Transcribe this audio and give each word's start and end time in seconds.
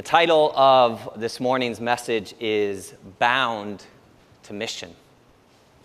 The 0.00 0.06
title 0.06 0.50
of 0.56 1.20
this 1.20 1.40
morning's 1.40 1.78
message 1.78 2.34
is 2.40 2.94
Bound 3.18 3.84
to 4.44 4.54
Mission. 4.54 4.96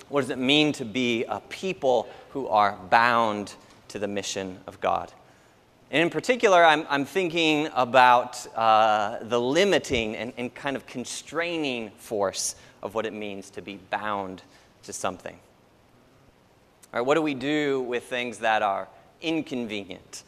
What 0.07 0.21
does 0.21 0.29
it 0.29 0.37
mean 0.37 0.71
to 0.71 0.85
be 0.85 1.25
a 1.25 1.41
people 1.41 2.07
who 2.29 2.47
are 2.47 2.77
bound 2.89 3.55
to 3.89 3.99
the 3.99 4.07
mission 4.07 4.57
of 4.67 4.79
God? 4.79 5.11
And 5.91 6.01
in 6.01 6.09
particular, 6.09 6.63
I'm, 6.63 6.87
I'm 6.89 7.03
thinking 7.03 7.67
about 7.75 8.47
uh, 8.55 9.17
the 9.21 9.37
limiting 9.37 10.15
and, 10.15 10.31
and 10.37 10.55
kind 10.55 10.77
of 10.77 10.85
constraining 10.87 11.89
force 11.89 12.55
of 12.81 12.95
what 12.95 13.05
it 13.05 13.11
means 13.11 13.49
to 13.49 13.61
be 13.61 13.81
bound 13.89 14.43
to 14.83 14.93
something. 14.93 15.37
All 16.93 17.01
right, 17.01 17.05
what 17.05 17.15
do 17.15 17.21
we 17.21 17.33
do 17.33 17.81
with 17.81 18.05
things 18.05 18.37
that 18.37 18.61
are 18.61 18.87
inconvenient 19.21 20.23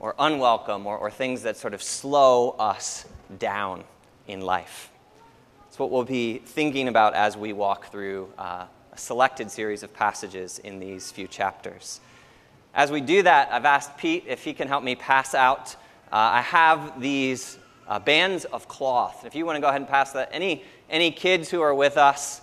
or 0.00 0.14
unwelcome 0.18 0.86
or, 0.86 0.96
or 0.96 1.10
things 1.10 1.42
that 1.42 1.58
sort 1.58 1.74
of 1.74 1.82
slow 1.82 2.52
us 2.52 3.04
down 3.38 3.84
in 4.26 4.40
life. 4.40 4.90
It's 5.68 5.78
what 5.78 5.90
we'll 5.90 6.04
be 6.04 6.38
thinking 6.38 6.88
about 6.88 7.14
as 7.14 7.36
we 7.36 7.52
walk 7.52 7.90
through 7.90 8.32
uh, 8.38 8.66
a 8.92 8.98
selected 8.98 9.50
series 9.50 9.82
of 9.82 9.92
passages 9.92 10.58
in 10.60 10.78
these 10.78 11.10
few 11.12 11.28
chapters. 11.28 12.00
As 12.74 12.90
we 12.90 13.00
do 13.00 13.22
that, 13.22 13.52
I've 13.52 13.64
asked 13.64 13.96
Pete 13.96 14.24
if 14.26 14.44
he 14.44 14.52
can 14.52 14.68
help 14.68 14.82
me 14.82 14.94
pass 14.94 15.34
out. 15.34 15.74
Uh, 16.12 16.16
I 16.16 16.40
have 16.42 17.00
these 17.00 17.58
uh, 17.88 17.98
bands 17.98 18.44
of 18.46 18.68
cloth. 18.68 19.24
If 19.24 19.34
you 19.34 19.46
want 19.46 19.56
to 19.56 19.60
go 19.60 19.68
ahead 19.68 19.80
and 19.80 19.88
pass 19.88 20.12
that, 20.12 20.28
any, 20.32 20.64
any 20.88 21.10
kids 21.10 21.50
who 21.50 21.60
are 21.60 21.74
with 21.74 21.96
us, 21.96 22.40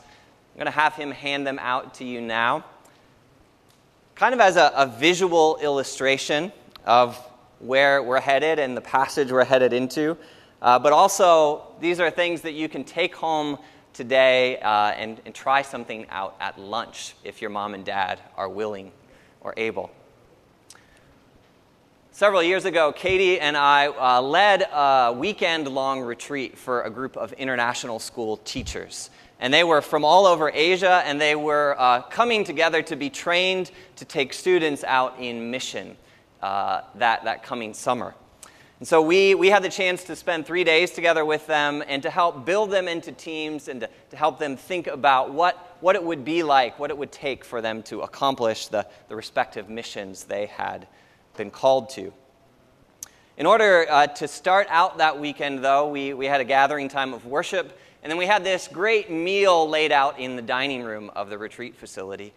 I'm 0.54 0.60
going 0.60 0.66
to 0.66 0.72
have 0.72 0.96
him 0.96 1.12
hand 1.12 1.48
them 1.48 1.60
out 1.60 1.96
to 1.96 2.06
you 2.06 2.22
now. 2.22 2.64
Kind 4.16 4.34
of 4.34 4.40
as 4.40 4.56
a, 4.56 4.72
a 4.76 4.86
visual 4.86 5.58
illustration 5.62 6.52
of 6.86 7.18
where 7.60 8.04
we're 8.04 8.20
headed 8.20 8.60
and 8.60 8.78
the 8.78 8.82
passage 8.82 9.32
we're 9.32 9.46
headed 9.46 9.74
into. 9.74 10.18
Uh, 10.64 10.80
but 10.80 10.94
also, 10.94 11.68
these 11.82 12.00
are 12.00 12.10
things 12.10 12.42
that 12.42 12.54
you 12.54 12.70
can 12.70 12.86
take 12.86 13.14
home 13.14 13.58
today 13.92 14.58
uh, 14.60 14.92
and, 14.92 15.20
and 15.26 15.36
try 15.36 15.62
something 15.62 16.08
out 16.10 16.38
at 16.40 16.58
lunch 16.58 17.16
if 17.26 17.42
your 17.42 17.50
mom 17.50 17.74
and 17.74 17.84
dad 17.84 18.22
are 18.38 18.48
willing 18.48 18.90
or 19.42 19.54
able. 19.58 19.92
Several 22.12 22.42
years 22.42 22.64
ago, 22.64 22.94
Katie 22.94 23.42
and 23.42 23.58
I 23.58 23.88
uh, 23.88 24.22
led 24.22 24.62
a 24.62 25.14
weekend 25.14 25.68
long 25.68 26.00
retreat 26.00 26.58
for 26.58 26.84
a 26.84 26.90
group 26.90 27.18
of 27.18 27.34
international 27.34 28.00
school 28.00 28.38
teachers. 28.38 29.10
And 29.42 29.54
they 29.54 29.66
were 29.66 29.82
from 29.82 30.06
all 30.06 30.26
over 30.26 30.50
Asia, 30.50 31.04
and 31.06 31.20
they 31.20 31.36
were 31.36 31.76
uh, 31.78 32.04
coming 32.04 32.46
together 32.46 32.82
to 32.84 32.96
be 32.96 33.10
trained 33.10 33.72
to 33.98 34.06
take 34.06 34.32
students 34.32 34.86
out 34.86 35.20
in 35.20 35.52
mission 35.52 35.98
uh, 36.42 36.84
that, 36.96 37.26
that 37.26 37.44
coming 37.44 37.74
summer. 37.74 38.16
And 38.84 38.88
so 38.90 39.02
we, 39.02 39.34
we 39.34 39.50
had 39.50 39.64
the 39.64 39.70
chance 39.70 40.04
to 40.04 40.16
spend 40.18 40.46
three 40.46 40.66
days 40.66 40.92
together 40.92 41.24
with 41.24 41.48
them 41.48 41.82
and 41.88 42.04
to 42.04 42.10
help 42.10 42.46
build 42.46 42.70
them 42.70 42.90
into 42.90 43.14
teams 43.14 43.70
and 43.70 43.80
to, 43.80 43.90
to 44.10 44.18
help 44.18 44.40
them 44.40 44.58
think 44.58 44.88
about 44.88 45.32
what, 45.32 45.78
what 45.80 45.96
it 45.96 46.04
would 46.04 46.26
be 46.26 46.44
like, 46.44 46.78
what 46.80 46.90
it 46.90 46.98
would 46.98 47.10
take 47.10 47.46
for 47.46 47.62
them 47.62 47.82
to 47.84 48.02
accomplish 48.02 48.68
the, 48.68 48.86
the 49.08 49.16
respective 49.16 49.70
missions 49.70 50.26
they 50.26 50.48
had 50.48 50.86
been 51.38 51.50
called 51.50 51.92
to. 51.92 52.12
In 53.38 53.46
order 53.46 53.86
uh, 53.90 54.08
to 54.08 54.28
start 54.28 54.68
out 54.70 54.98
that 54.98 55.18
weekend, 55.18 55.64
though, 55.64 55.88
we, 55.88 56.14
we 56.14 56.26
had 56.26 56.42
a 56.42 56.44
gathering 56.44 56.90
time 56.90 57.14
of 57.14 57.26
worship, 57.26 57.80
and 58.04 58.12
then 58.12 58.18
we 58.18 58.26
had 58.26 58.44
this 58.44 58.68
great 58.68 59.10
meal 59.10 59.66
laid 59.66 59.94
out 59.94 60.20
in 60.20 60.36
the 60.36 60.42
dining 60.42 60.84
room 60.84 61.10
of 61.16 61.30
the 61.30 61.38
retreat 61.38 61.78
facility. 61.78 62.34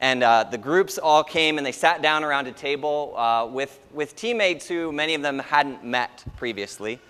And 0.00 0.22
uh, 0.22 0.44
the 0.44 0.58
groups 0.58 0.98
all 0.98 1.24
came 1.24 1.58
and 1.58 1.66
they 1.66 1.72
sat 1.72 2.02
down 2.02 2.22
around 2.24 2.46
a 2.46 2.52
table 2.52 3.14
uh, 3.16 3.46
with, 3.46 3.80
with 3.92 4.14
teammates 4.14 4.68
who 4.68 4.92
many 4.92 5.14
of 5.14 5.22
them 5.22 5.38
hadn't 5.38 5.84
met 5.84 6.24
previously. 6.36 7.00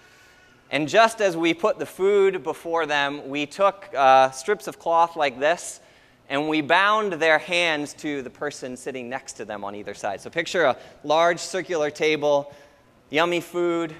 And 0.70 0.88
just 0.88 1.20
as 1.20 1.36
we 1.36 1.54
put 1.54 1.78
the 1.78 1.86
food 1.86 2.42
before 2.42 2.86
them, 2.86 3.28
we 3.28 3.46
took 3.46 3.88
uh, 3.94 4.30
strips 4.30 4.66
of 4.66 4.78
cloth 4.78 5.16
like 5.16 5.38
this 5.38 5.80
and 6.28 6.48
we 6.48 6.60
bound 6.60 7.14
their 7.14 7.38
hands 7.38 7.94
to 7.94 8.22
the 8.22 8.30
person 8.30 8.76
sitting 8.76 9.08
next 9.08 9.34
to 9.34 9.44
them 9.44 9.64
on 9.64 9.74
either 9.74 9.94
side. 9.94 10.20
So 10.20 10.28
picture 10.28 10.64
a 10.64 10.76
large 11.02 11.40
circular 11.40 11.90
table, 11.90 12.52
yummy 13.10 13.40
food, 13.40 13.94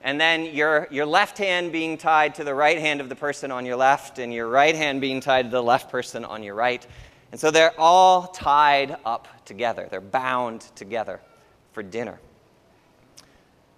and 0.00 0.20
then 0.20 0.54
your, 0.54 0.88
your 0.90 1.06
left 1.06 1.38
hand 1.38 1.72
being 1.72 1.96
tied 1.98 2.34
to 2.36 2.44
the 2.44 2.54
right 2.54 2.78
hand 2.78 3.00
of 3.00 3.08
the 3.08 3.16
person 3.16 3.50
on 3.50 3.66
your 3.66 3.76
left, 3.76 4.18
and 4.18 4.32
your 4.32 4.48
right 4.48 4.74
hand 4.74 5.00
being 5.00 5.20
tied 5.20 5.44
to 5.44 5.50
the 5.50 5.62
left 5.62 5.90
person 5.90 6.24
on 6.24 6.42
your 6.42 6.54
right. 6.54 6.86
And 7.32 7.40
so 7.40 7.50
they're 7.50 7.78
all 7.78 8.28
tied 8.28 8.96
up 9.04 9.28
together, 9.44 9.88
they're 9.90 10.00
bound 10.00 10.62
together 10.74 11.20
for 11.72 11.82
dinner. 11.82 12.20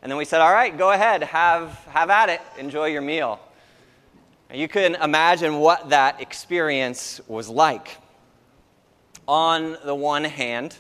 And 0.03 0.11
then 0.11 0.19
we 0.19 0.25
said, 0.25 0.41
All 0.41 0.53
right, 0.53 0.77
go 0.77 0.93
ahead, 0.93 1.23
have, 1.23 1.71
have 1.89 2.11
at 2.11 2.29
it, 2.29 2.41
enjoy 2.59 2.87
your 2.87 3.03
meal. 3.03 3.41
And 4.51 4.61
you 4.61 4.69
can 4.69 4.95
imagine 4.97 5.59
what 5.59 5.89
that 5.91 6.21
experience 6.21 7.21
was 7.27 7.49
like. 7.49 7.99
On 9.27 9.77
the 9.85 9.95
one 9.95 10.23
hand, 10.23 10.77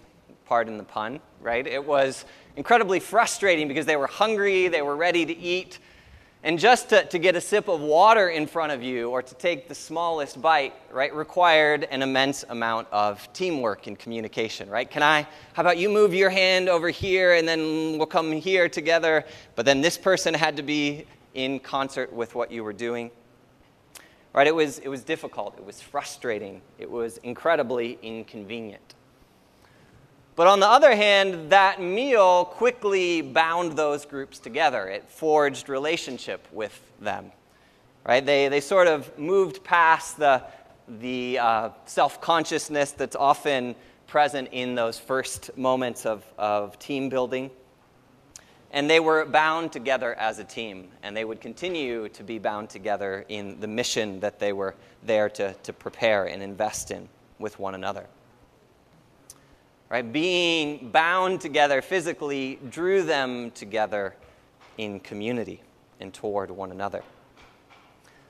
pardon 0.46 0.76
the 0.76 0.84
pun, 0.84 1.18
right? 1.40 1.66
It 1.66 1.84
was 1.84 2.24
incredibly 2.54 3.00
frustrating 3.00 3.66
because 3.66 3.86
they 3.86 3.96
were 3.96 4.06
hungry, 4.06 4.68
they 4.68 4.82
were 4.82 4.96
ready 4.96 5.26
to 5.26 5.36
eat, 5.36 5.80
and 6.46 6.60
just 6.60 6.90
to, 6.90 7.04
to 7.06 7.18
get 7.18 7.34
a 7.34 7.40
sip 7.40 7.66
of 7.66 7.80
water 7.80 8.28
in 8.28 8.46
front 8.46 8.70
of 8.70 8.80
you 8.80 9.10
or 9.10 9.20
to 9.20 9.34
take 9.34 9.66
the 9.66 9.74
smallest 9.74 10.40
bite, 10.40 10.74
right, 10.92 11.12
required 11.12 11.88
an 11.90 12.02
immense 12.02 12.44
amount 12.50 12.86
of 12.92 13.28
teamwork 13.32 13.88
and 13.88 13.98
communication, 13.98 14.70
right? 14.70 14.88
Can 14.88 15.02
I, 15.02 15.26
how 15.54 15.62
about 15.62 15.76
you 15.76 15.88
move 15.88 16.14
your 16.14 16.30
hand 16.30 16.68
over 16.68 16.88
here 16.88 17.34
and 17.34 17.48
then 17.48 17.98
we'll 17.98 18.06
come 18.06 18.30
here 18.30 18.68
together? 18.68 19.24
But 19.56 19.66
then 19.66 19.80
this 19.80 19.98
person 19.98 20.34
had 20.34 20.56
to 20.56 20.62
be 20.62 21.04
in 21.34 21.58
concert 21.58 22.12
with 22.12 22.36
what 22.36 22.52
you 22.52 22.62
were 22.62 22.72
doing. 22.72 23.10
Right? 24.32 24.46
It 24.46 24.54
was, 24.54 24.78
it 24.78 24.88
was 24.88 25.02
difficult. 25.02 25.58
It 25.58 25.66
was 25.66 25.80
frustrating. 25.80 26.62
It 26.78 26.88
was 26.88 27.16
incredibly 27.24 27.98
inconvenient. 28.02 28.94
But 30.36 30.48
on 30.48 30.60
the 30.60 30.68
other 30.68 30.94
hand, 30.94 31.48
that 31.50 31.80
meal 31.80 32.44
quickly 32.44 33.22
bound 33.22 33.72
those 33.72 34.04
groups 34.04 34.38
together. 34.38 34.86
It 34.86 35.08
forged 35.08 35.70
relationship 35.70 36.46
with 36.52 36.78
them. 37.00 37.32
Right? 38.04 38.24
They, 38.24 38.48
they 38.48 38.60
sort 38.60 38.86
of 38.86 39.18
moved 39.18 39.64
past 39.64 40.18
the, 40.18 40.42
the 41.00 41.38
uh, 41.38 41.70
self 41.86 42.20
consciousness 42.20 42.92
that's 42.92 43.16
often 43.16 43.74
present 44.06 44.50
in 44.52 44.74
those 44.74 44.98
first 44.98 45.56
moments 45.56 46.04
of, 46.04 46.22
of 46.36 46.78
team 46.78 47.08
building. 47.08 47.50
And 48.72 48.90
they 48.90 49.00
were 49.00 49.24
bound 49.24 49.72
together 49.72 50.14
as 50.16 50.38
a 50.38 50.44
team, 50.44 50.88
and 51.02 51.16
they 51.16 51.24
would 51.24 51.40
continue 51.40 52.10
to 52.10 52.22
be 52.22 52.38
bound 52.38 52.68
together 52.68 53.24
in 53.30 53.58
the 53.58 53.66
mission 53.66 54.20
that 54.20 54.38
they 54.38 54.52
were 54.52 54.74
there 55.02 55.30
to, 55.30 55.54
to 55.54 55.72
prepare 55.72 56.26
and 56.26 56.42
invest 56.42 56.90
in 56.90 57.08
with 57.38 57.58
one 57.58 57.74
another 57.74 58.06
right? 59.88 60.12
Being 60.12 60.90
bound 60.90 61.40
together 61.40 61.82
physically 61.82 62.58
drew 62.70 63.02
them 63.02 63.50
together 63.52 64.16
in 64.78 65.00
community 65.00 65.62
and 66.00 66.12
toward 66.12 66.50
one 66.50 66.70
another. 66.70 67.02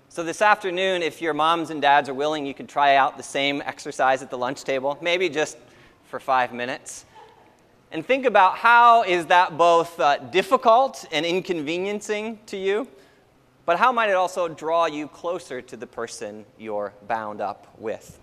So, 0.08 0.22
this 0.22 0.40
afternoon, 0.40 1.02
if 1.02 1.20
your 1.20 1.34
moms 1.34 1.70
and 1.70 1.82
dads 1.82 2.08
are 2.08 2.14
willing, 2.14 2.46
you 2.46 2.54
could 2.54 2.68
try 2.68 2.96
out 2.96 3.16
the 3.16 3.22
same 3.22 3.60
exercise 3.66 4.22
at 4.22 4.30
the 4.30 4.38
lunch 4.38 4.64
table, 4.64 4.96
maybe 5.02 5.28
just 5.28 5.58
for 6.04 6.20
five 6.20 6.52
minutes. 6.52 7.04
And 7.92 8.04
think 8.04 8.24
about 8.24 8.56
how 8.56 9.02
is 9.02 9.26
that 9.26 9.58
both 9.58 9.98
uh, 10.00 10.18
difficult 10.18 11.06
and 11.12 11.26
inconveniencing 11.26 12.38
to 12.46 12.56
you, 12.56 12.88
but 13.64 13.78
how 13.78 13.92
might 13.92 14.08
it 14.08 14.14
also 14.14 14.48
draw 14.48 14.86
you 14.86 15.08
closer 15.08 15.60
to 15.60 15.76
the 15.76 15.86
person 15.86 16.44
you're 16.58 16.92
bound 17.06 17.40
up 17.40 17.66
with? 17.78 18.18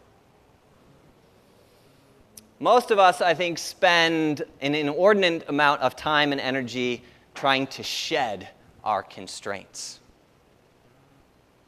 Most 2.63 2.91
of 2.91 2.97
us, 2.97 3.19
I 3.19 3.33
think, 3.33 3.57
spend 3.57 4.45
an 4.61 4.73
inordinate 4.73 5.49
amount 5.49 5.81
of 5.81 5.97
time 5.97 6.31
and 6.31 6.39
energy 6.39 7.03
trying 7.35 7.67
to 7.67 7.83
shed 7.83 8.47
our 8.85 9.03
constraints. 9.03 9.99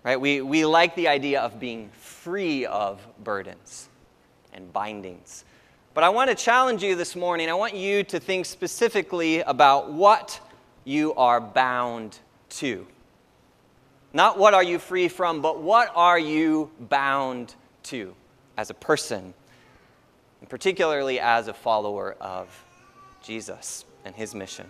Right? 0.05 0.15
We, 0.15 0.39
we 0.39 0.63
like 0.63 0.95
the 0.95 1.09
idea 1.09 1.41
of 1.41 1.59
being 1.59 1.89
free 1.89 2.65
of 2.65 3.05
burdens 3.25 3.89
and 4.53 4.71
bindings. 4.71 5.43
But 5.93 6.05
I 6.05 6.09
want 6.09 6.29
to 6.29 6.35
challenge 6.35 6.81
you 6.81 6.95
this 6.95 7.13
morning. 7.13 7.49
I 7.49 7.55
want 7.55 7.75
you 7.75 8.01
to 8.05 8.17
think 8.17 8.45
specifically 8.45 9.41
about 9.41 9.91
what 9.91 10.39
you 10.85 11.13
are 11.15 11.41
bound 11.41 12.19
to. 12.51 12.87
Not 14.13 14.39
what 14.39 14.53
are 14.53 14.63
you 14.63 14.79
free 14.79 15.09
from, 15.09 15.41
but 15.41 15.61
what 15.61 15.91
are 15.93 16.17
you 16.17 16.71
bound 16.79 17.53
to 17.83 18.15
as 18.55 18.69
a 18.69 18.73
person 18.73 19.33
and 20.45 20.49
particularly 20.51 21.19
as 21.19 21.47
a 21.47 21.53
follower 21.55 22.15
of 22.21 22.63
Jesus 23.23 23.83
and 24.05 24.13
his 24.13 24.35
mission. 24.35 24.69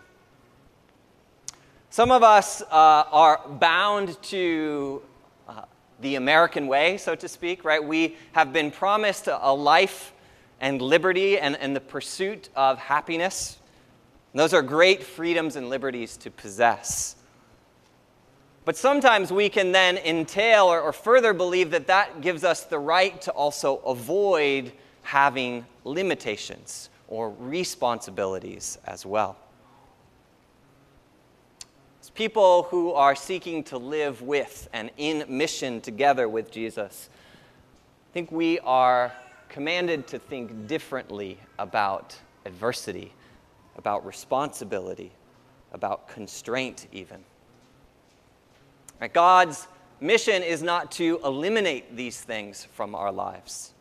Some 1.90 2.12
of 2.12 2.24
us 2.24 2.62
uh, 2.62 2.66
are 2.72 3.42
bound 3.46 4.18
to 4.24 5.02
uh, 5.50 5.64
the 6.00 6.16
American 6.16 6.68
way, 6.68 6.96
so 6.96 7.14
to 7.16 7.28
speak, 7.28 7.66
right? 7.66 7.84
We 7.84 8.16
have 8.32 8.54
been 8.54 8.72
promised 8.72 9.28
a 9.28 9.54
life 9.54 10.14
and 10.62 10.82
liberty 10.82 11.38
and, 11.38 11.58
and 11.58 11.76
the 11.76 11.82
pursuit 11.82 12.48
of 12.56 12.80
happiness. 12.80 13.58
And 14.32 14.40
those 14.40 14.54
are 14.54 14.62
great 14.62 15.04
freedoms 15.04 15.58
and 15.58 15.70
liberties 15.70 16.16
to 16.18 16.32
possess. 16.32 17.18
But 18.64 18.78
sometimes 18.78 19.30
we 19.30 19.50
can 19.50 19.74
then 19.74 19.98
entail 19.98 20.68
or, 20.68 20.80
or, 20.80 20.94
further 20.94 21.34
believe 21.34 21.72
that 21.72 21.88
that 21.88 22.22
gives 22.22 22.46
us 22.46 22.64
the 22.64 22.80
right 22.80 23.22
to 23.24 23.32
also 23.32 23.80
avoid 23.80 24.72
having 25.06 25.64
limitations 25.84 26.90
or 27.08 27.30
responsibilities 27.40 28.80
as 28.86 29.06
well. 29.06 29.38
As 32.02 32.10
people 32.10 32.64
who 32.64 32.92
are 32.94 33.16
seeking 33.16 33.64
to 33.66 33.78
live 33.78 34.24
with 34.24 34.68
and 34.74 34.90
in 34.98 35.24
mission 35.30 35.80
together 35.80 36.28
with 36.28 36.52
Jesus, 36.52 37.10
I 37.14 38.14
think 38.14 38.32
we 38.32 38.58
are 38.60 39.14
commanded 39.48 40.08
to 40.08 40.18
think 40.18 40.66
differently 40.68 41.38
about 41.60 42.18
adversity, 42.46 43.14
about 43.78 44.04
responsibility, 44.08 45.12
about 45.72 46.08
constraint, 46.08 46.88
even. 46.92 47.24
God's 49.14 49.68
mission 50.02 50.42
is 50.42 50.64
not 50.64 50.92
to 50.94 51.20
eliminate 51.24 51.96
these 51.96 52.20
things 52.20 52.66
from 52.74 52.96
our 52.96 53.12
lives, 53.12 53.75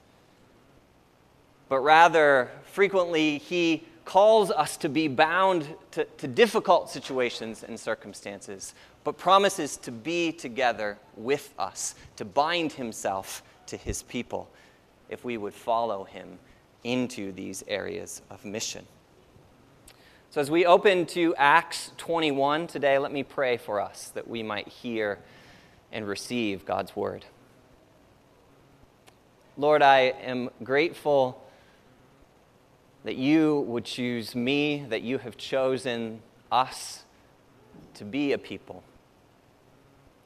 but 1.68 1.80
rather, 1.80 2.50
frequently, 2.72 3.38
He 3.38 3.84
calls 4.04 4.50
us 4.50 4.76
to 4.78 4.88
be 4.88 5.08
bound 5.08 5.66
to, 5.92 6.04
to 6.04 6.28
difficult 6.28 6.90
situations 6.90 7.62
and 7.62 7.78
circumstances, 7.78 8.74
but 9.02 9.16
promises 9.16 9.76
to 9.78 9.90
be 9.90 10.32
together 10.32 10.98
with 11.16 11.52
us, 11.58 11.94
to 12.16 12.24
bind 12.24 12.72
Himself 12.72 13.42
to 13.66 13.76
His 13.76 14.02
people, 14.02 14.50
if 15.08 15.24
we 15.24 15.36
would 15.36 15.54
follow 15.54 16.04
Him 16.04 16.38
into 16.82 17.32
these 17.32 17.64
areas 17.66 18.20
of 18.30 18.44
mission. 18.44 18.84
So, 20.30 20.40
as 20.40 20.50
we 20.50 20.66
open 20.66 21.06
to 21.06 21.34
Acts 21.36 21.92
21 21.96 22.66
today, 22.66 22.98
let 22.98 23.12
me 23.12 23.22
pray 23.22 23.56
for 23.56 23.80
us 23.80 24.08
that 24.14 24.26
we 24.28 24.42
might 24.42 24.68
hear 24.68 25.18
and 25.92 26.06
receive 26.08 26.66
God's 26.66 26.94
word. 26.96 27.24
Lord, 29.56 29.80
I 29.80 30.00
am 30.00 30.50
grateful 30.64 31.40
that 33.04 33.16
you 33.16 33.60
would 33.68 33.84
choose 33.84 34.34
me, 34.34 34.84
that 34.88 35.02
you 35.02 35.18
have 35.18 35.36
chosen 35.36 36.20
us 36.50 37.04
to 37.94 38.04
be 38.04 38.32
a 38.32 38.38
people 38.38 38.82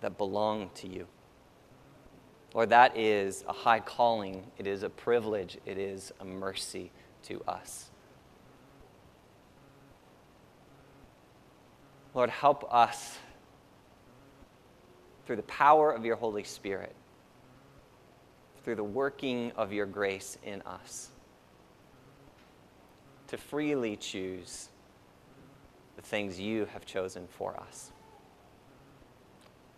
that 0.00 0.16
belong 0.16 0.70
to 0.76 0.88
you. 0.88 1.06
Lord, 2.54 2.70
that 2.70 2.96
is 2.96 3.44
a 3.48 3.52
high 3.52 3.80
calling, 3.80 4.44
it 4.56 4.66
is 4.66 4.82
a 4.82 4.88
privilege, 4.88 5.58
it 5.66 5.76
is 5.76 6.12
a 6.20 6.24
mercy 6.24 6.90
to 7.24 7.42
us. 7.46 7.90
Lord, 12.14 12.30
help 12.30 12.72
us 12.72 13.18
through 15.26 15.36
the 15.36 15.42
power 15.42 15.92
of 15.92 16.04
your 16.04 16.16
Holy 16.16 16.42
Spirit, 16.42 16.94
through 18.64 18.76
the 18.76 18.84
working 18.84 19.52
of 19.56 19.72
your 19.72 19.86
grace 19.86 20.38
in 20.42 20.62
us, 20.62 21.10
to 23.28 23.36
freely 23.36 23.96
choose 23.96 24.68
the 25.96 26.02
things 26.02 26.38
you 26.38 26.66
have 26.66 26.84
chosen 26.84 27.26
for 27.28 27.56
us. 27.56 27.92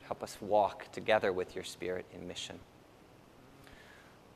Help 0.02 0.22
us 0.22 0.36
walk 0.40 0.90
together 0.92 1.32
with 1.32 1.54
your 1.54 1.64
Spirit 1.64 2.04
in 2.12 2.26
mission. 2.26 2.58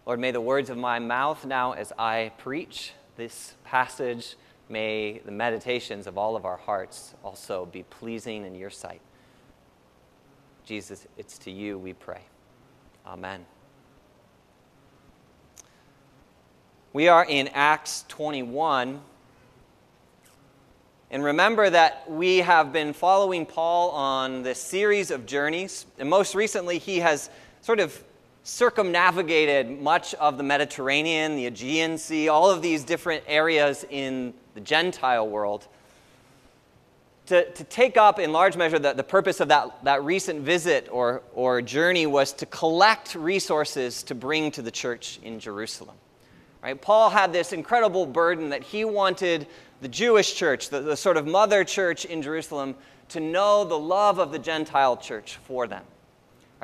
Lord, 0.07 0.21
may 0.21 0.31
the 0.31 0.41
words 0.41 0.71
of 0.71 0.77
my 0.77 0.99
mouth 0.99 1.45
now 1.45 1.73
as 1.73 1.93
I 1.99 2.33
preach 2.39 2.93
this 3.17 3.55
passage 3.65 4.37
May 4.69 5.21
the 5.25 5.33
meditations 5.33 6.07
of 6.07 6.17
all 6.17 6.37
of 6.37 6.45
our 6.45 6.57
hearts 6.57 7.15
also 7.23 7.67
be 7.67 7.83
pleasing 7.83 8.45
in 8.45 8.55
your 8.55 8.71
sight. 8.71 9.01
Jesus, 10.65 11.07
it's 11.19 11.37
to 11.39 11.51
you 11.51 11.79
we 11.79 11.93
pray. 11.93 12.23
Amen. 13.07 13.45
We 16.95 17.09
are 17.09 17.25
in 17.25 17.49
Acts 17.55 18.05
21. 18.07 19.01
And 21.11 21.25
remember 21.25 21.69
that 21.69 22.09
we 22.09 22.39
have 22.39 22.73
been 22.73 22.93
following 22.93 23.47
Paul 23.47 23.91
on 23.91 24.45
this 24.45 24.61
series 24.61 25.11
of 25.11 25.27
journeys. 25.27 25.87
And 25.99 26.09
most 26.09 26.37
recently, 26.37 26.79
he 26.79 27.01
has 27.01 27.31
sort 27.63 27.81
of 27.81 28.01
circumnavigated 28.45 29.83
much 29.83 30.15
of 30.15 30.39
the 30.39 30.45
Mediterranean, 30.45 31.35
the 31.35 31.47
Aegean 31.47 31.99
Sea, 31.99 32.29
all 32.29 32.49
of 32.49 32.63
these 32.63 32.85
different 32.85 33.25
areas 33.27 33.85
in 33.91 34.33
the 34.55 34.61
Gentile 34.61 35.29
world. 35.29 35.67
To, 37.27 37.51
to 37.51 37.65
take 37.65 37.97
up, 37.97 38.21
in 38.21 38.31
large 38.31 38.57
measure, 38.57 38.79
the, 38.79 38.93
the 38.93 39.03
purpose 39.03 39.41
of 39.41 39.49
that, 39.49 39.83
that 39.83 40.05
recent 40.05 40.43
visit 40.43 40.89
or, 40.93 41.23
or 41.35 41.61
journey 41.61 42.07
was 42.07 42.33
to 42.35 42.47
collect 42.47 43.17
resources 43.17 44.05
to 44.05 44.15
bring 44.15 44.53
to 44.53 44.63
the 44.63 44.71
church 44.71 45.19
in 45.25 45.41
Jerusalem. 45.41 45.97
Right? 46.65 46.81
Paul 46.81 47.11
had 47.11 47.33
this 47.33 47.53
incredible 47.53 48.07
burden 48.07 48.49
that 48.49 48.65
he 48.65 48.85
wanted 48.85 49.47
the 49.81 49.89
Jewish 49.89 50.35
church, 50.35 50.71
the, 50.71 50.81
the 50.81 50.97
sort 50.97 51.17
of 51.17 51.27
mother 51.27 51.63
church 51.63 52.05
in 52.05 52.23
Jerusalem, 52.23 52.75
to 53.11 53.21
know 53.21 53.65
the 53.65 53.79
love 53.79 54.19
of 54.19 54.33
the 54.33 54.39
Gentile 54.39 54.97
church 54.97 55.37
for 55.47 55.69
them 55.69 55.85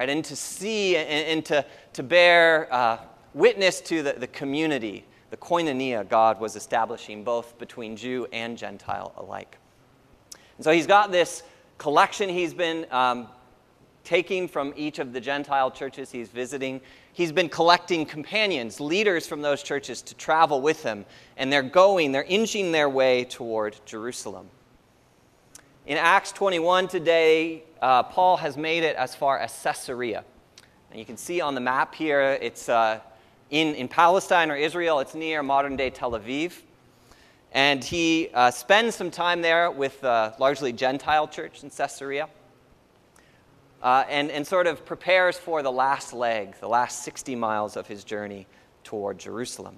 right? 0.00 0.08
And 0.08 0.24
to 0.24 0.34
see 0.34 0.96
and, 0.96 1.08
and 1.08 1.44
to, 1.46 1.64
to 1.92 2.02
bear 2.02 2.72
uh, 2.72 2.98
witness 3.34 3.82
to 3.82 4.02
the, 4.02 4.14
the 4.14 4.26
community, 4.28 5.04
the 5.28 5.36
koinonia 5.36 6.08
God 6.08 6.40
was 6.40 6.56
establishing 6.56 7.22
both 7.22 7.58
between 7.58 7.96
Jew 7.96 8.26
and 8.32 8.56
Gentile 8.56 9.12
alike. 9.18 9.58
And 10.56 10.64
so 10.64 10.72
he's 10.72 10.86
got 10.86 11.12
this 11.12 11.42
collection 11.76 12.30
he's 12.30 12.54
been 12.54 12.86
um, 12.90 13.28
taking 14.02 14.48
from 14.48 14.72
each 14.74 14.98
of 14.98 15.12
the 15.12 15.20
Gentile 15.20 15.70
churches 15.70 16.10
he's 16.10 16.28
visiting. 16.28 16.80
He's 17.20 17.32
been 17.32 17.50
collecting 17.50 18.06
companions, 18.06 18.80
leaders 18.80 19.26
from 19.26 19.42
those 19.42 19.62
churches 19.62 20.00
to 20.00 20.14
travel 20.14 20.62
with 20.62 20.82
him. 20.82 21.04
And 21.36 21.52
they're 21.52 21.62
going, 21.62 22.12
they're 22.12 22.22
inching 22.22 22.72
their 22.72 22.88
way 22.88 23.24
toward 23.24 23.76
Jerusalem. 23.84 24.48
In 25.86 25.98
Acts 25.98 26.32
21 26.32 26.88
today, 26.88 27.64
uh, 27.82 28.04
Paul 28.04 28.38
has 28.38 28.56
made 28.56 28.84
it 28.84 28.96
as 28.96 29.14
far 29.14 29.38
as 29.38 29.52
Caesarea. 29.62 30.24
And 30.90 30.98
you 30.98 31.04
can 31.04 31.18
see 31.18 31.42
on 31.42 31.54
the 31.54 31.60
map 31.60 31.94
here, 31.94 32.38
it's 32.40 32.70
uh, 32.70 33.00
in, 33.50 33.74
in 33.74 33.86
Palestine 33.86 34.50
or 34.50 34.56
Israel, 34.56 34.98
it's 35.00 35.14
near 35.14 35.42
modern 35.42 35.76
day 35.76 35.90
Tel 35.90 36.12
Aviv. 36.12 36.62
And 37.52 37.84
he 37.84 38.30
uh, 38.32 38.50
spends 38.50 38.94
some 38.94 39.10
time 39.10 39.42
there 39.42 39.70
with 39.70 40.02
a 40.04 40.34
largely 40.38 40.72
Gentile 40.72 41.28
church 41.28 41.62
in 41.62 41.68
Caesarea. 41.68 42.30
Uh, 43.82 44.04
and, 44.08 44.30
and 44.30 44.46
sort 44.46 44.66
of 44.66 44.84
prepares 44.84 45.38
for 45.38 45.62
the 45.62 45.72
last 45.72 46.12
leg, 46.12 46.54
the 46.60 46.68
last 46.68 47.02
60 47.02 47.34
miles 47.34 47.76
of 47.76 47.86
his 47.86 48.04
journey 48.04 48.46
toward 48.84 49.18
Jerusalem. 49.18 49.76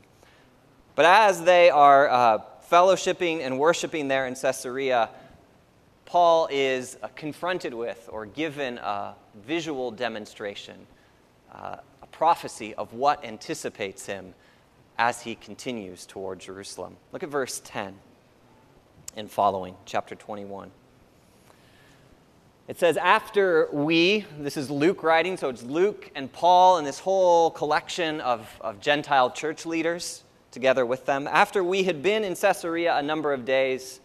But 0.95 1.05
as 1.05 1.45
they 1.45 1.71
are 1.71 2.09
uh, 2.11 2.39
fellowshipping 2.71 3.41
and 3.41 3.59
worshiping 3.59 4.09
there 4.09 4.27
in 4.27 4.35
Caesarea, 4.35 5.09
Paul 6.05 6.49
is 6.51 6.99
uh, 7.03 7.09
confronted 7.15 7.73
with 7.73 8.09
or 8.13 8.27
given 8.27 8.79
a 8.79 9.15
visual 9.47 9.91
demonstration, 9.91 10.87
uh, 11.55 11.77
a 12.03 12.07
prophecy 12.09 12.75
of 12.75 12.93
what 12.93 13.25
anticipates 13.25 14.05
him 14.07 14.35
as 14.99 15.23
he 15.23 15.35
continues 15.35 16.05
toward 16.05 16.39
Jerusalem. 16.39 16.97
Look 17.13 17.23
at 17.23 17.29
verse 17.29 17.63
10 17.65 17.95
and 19.17 19.31
following, 19.31 19.75
chapter 19.87 20.15
21. 20.15 20.71
It 22.73 22.79
says, 22.79 22.97
After 22.97 23.69
we, 23.71 24.25
this 24.39 24.57
is 24.57 24.71
Luke 24.71 25.03
writing, 25.03 25.37
so 25.37 25.51
it's 25.51 25.63
Luke 25.63 26.11
and 26.15 26.33
Paul 26.33 26.79
and 26.79 26.87
this 26.87 27.01
whole 27.01 27.51
collection 27.51 28.19
of, 28.23 28.49
of 28.63 28.81
Gentile 28.81 29.31
church 29.31 29.67
leaders 29.67 30.25
together 30.51 30.87
with 30.87 31.05
them. 31.05 31.29
After 31.29 31.63
we 31.63 31.83
had 31.83 32.03
been 32.03 32.25
in 32.25 32.35
Caesarea 32.35 32.97
a 32.97 33.03
number 33.03 33.35
of 33.35 33.45
days, 33.45 34.01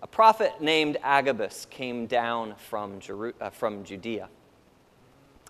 a 0.00 0.06
prophet 0.06 0.60
named 0.60 0.96
Agabus 1.02 1.66
came 1.70 2.06
down 2.06 2.54
from, 2.68 3.00
Jeru- 3.00 3.34
uh, 3.40 3.50
from 3.50 3.82
Judea. 3.82 4.28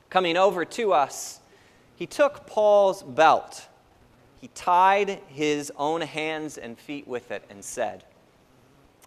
Coming 0.08 0.38
over 0.38 0.64
to 0.64 0.94
us, 0.94 1.40
he 1.96 2.06
took 2.06 2.46
Paul's 2.46 3.02
belt. 3.02 3.68
He 4.40 4.48
tied 4.54 5.20
his 5.28 5.70
own 5.76 6.00
hands 6.00 6.56
and 6.56 6.78
feet 6.78 7.06
with 7.06 7.30
it 7.30 7.44
and 7.50 7.62
said, 7.62 8.04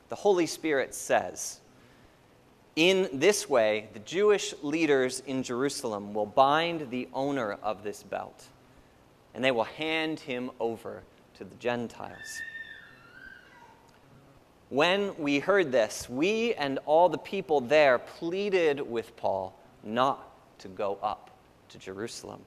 The 0.09 0.15
Holy 0.15 0.45
Spirit 0.45 0.93
says, 0.93 1.60
In 2.75 3.09
this 3.11 3.49
way, 3.49 3.89
the 3.93 3.99
Jewish 3.99 4.53
leaders 4.61 5.21
in 5.27 5.43
Jerusalem 5.43 6.13
will 6.13 6.25
bind 6.25 6.89
the 6.89 7.09
owner 7.13 7.57
of 7.61 7.83
this 7.83 8.01
belt, 8.01 8.45
and 9.33 9.43
they 9.43 9.51
will 9.51 9.65
hand 9.65 10.21
him 10.21 10.51
over 10.59 11.03
to 11.37 11.43
the 11.43 11.55
Gentiles. 11.55 12.41
When 14.69 15.13
we 15.17 15.39
heard 15.39 15.73
this, 15.73 16.09
we 16.09 16.53
and 16.53 16.79
all 16.85 17.09
the 17.09 17.17
people 17.17 17.59
there 17.59 17.99
pleaded 17.99 18.79
with 18.79 19.17
Paul 19.17 19.53
not 19.83 20.31
to 20.59 20.69
go 20.69 20.97
up 21.03 21.29
to 21.69 21.77
Jerusalem. 21.77 22.39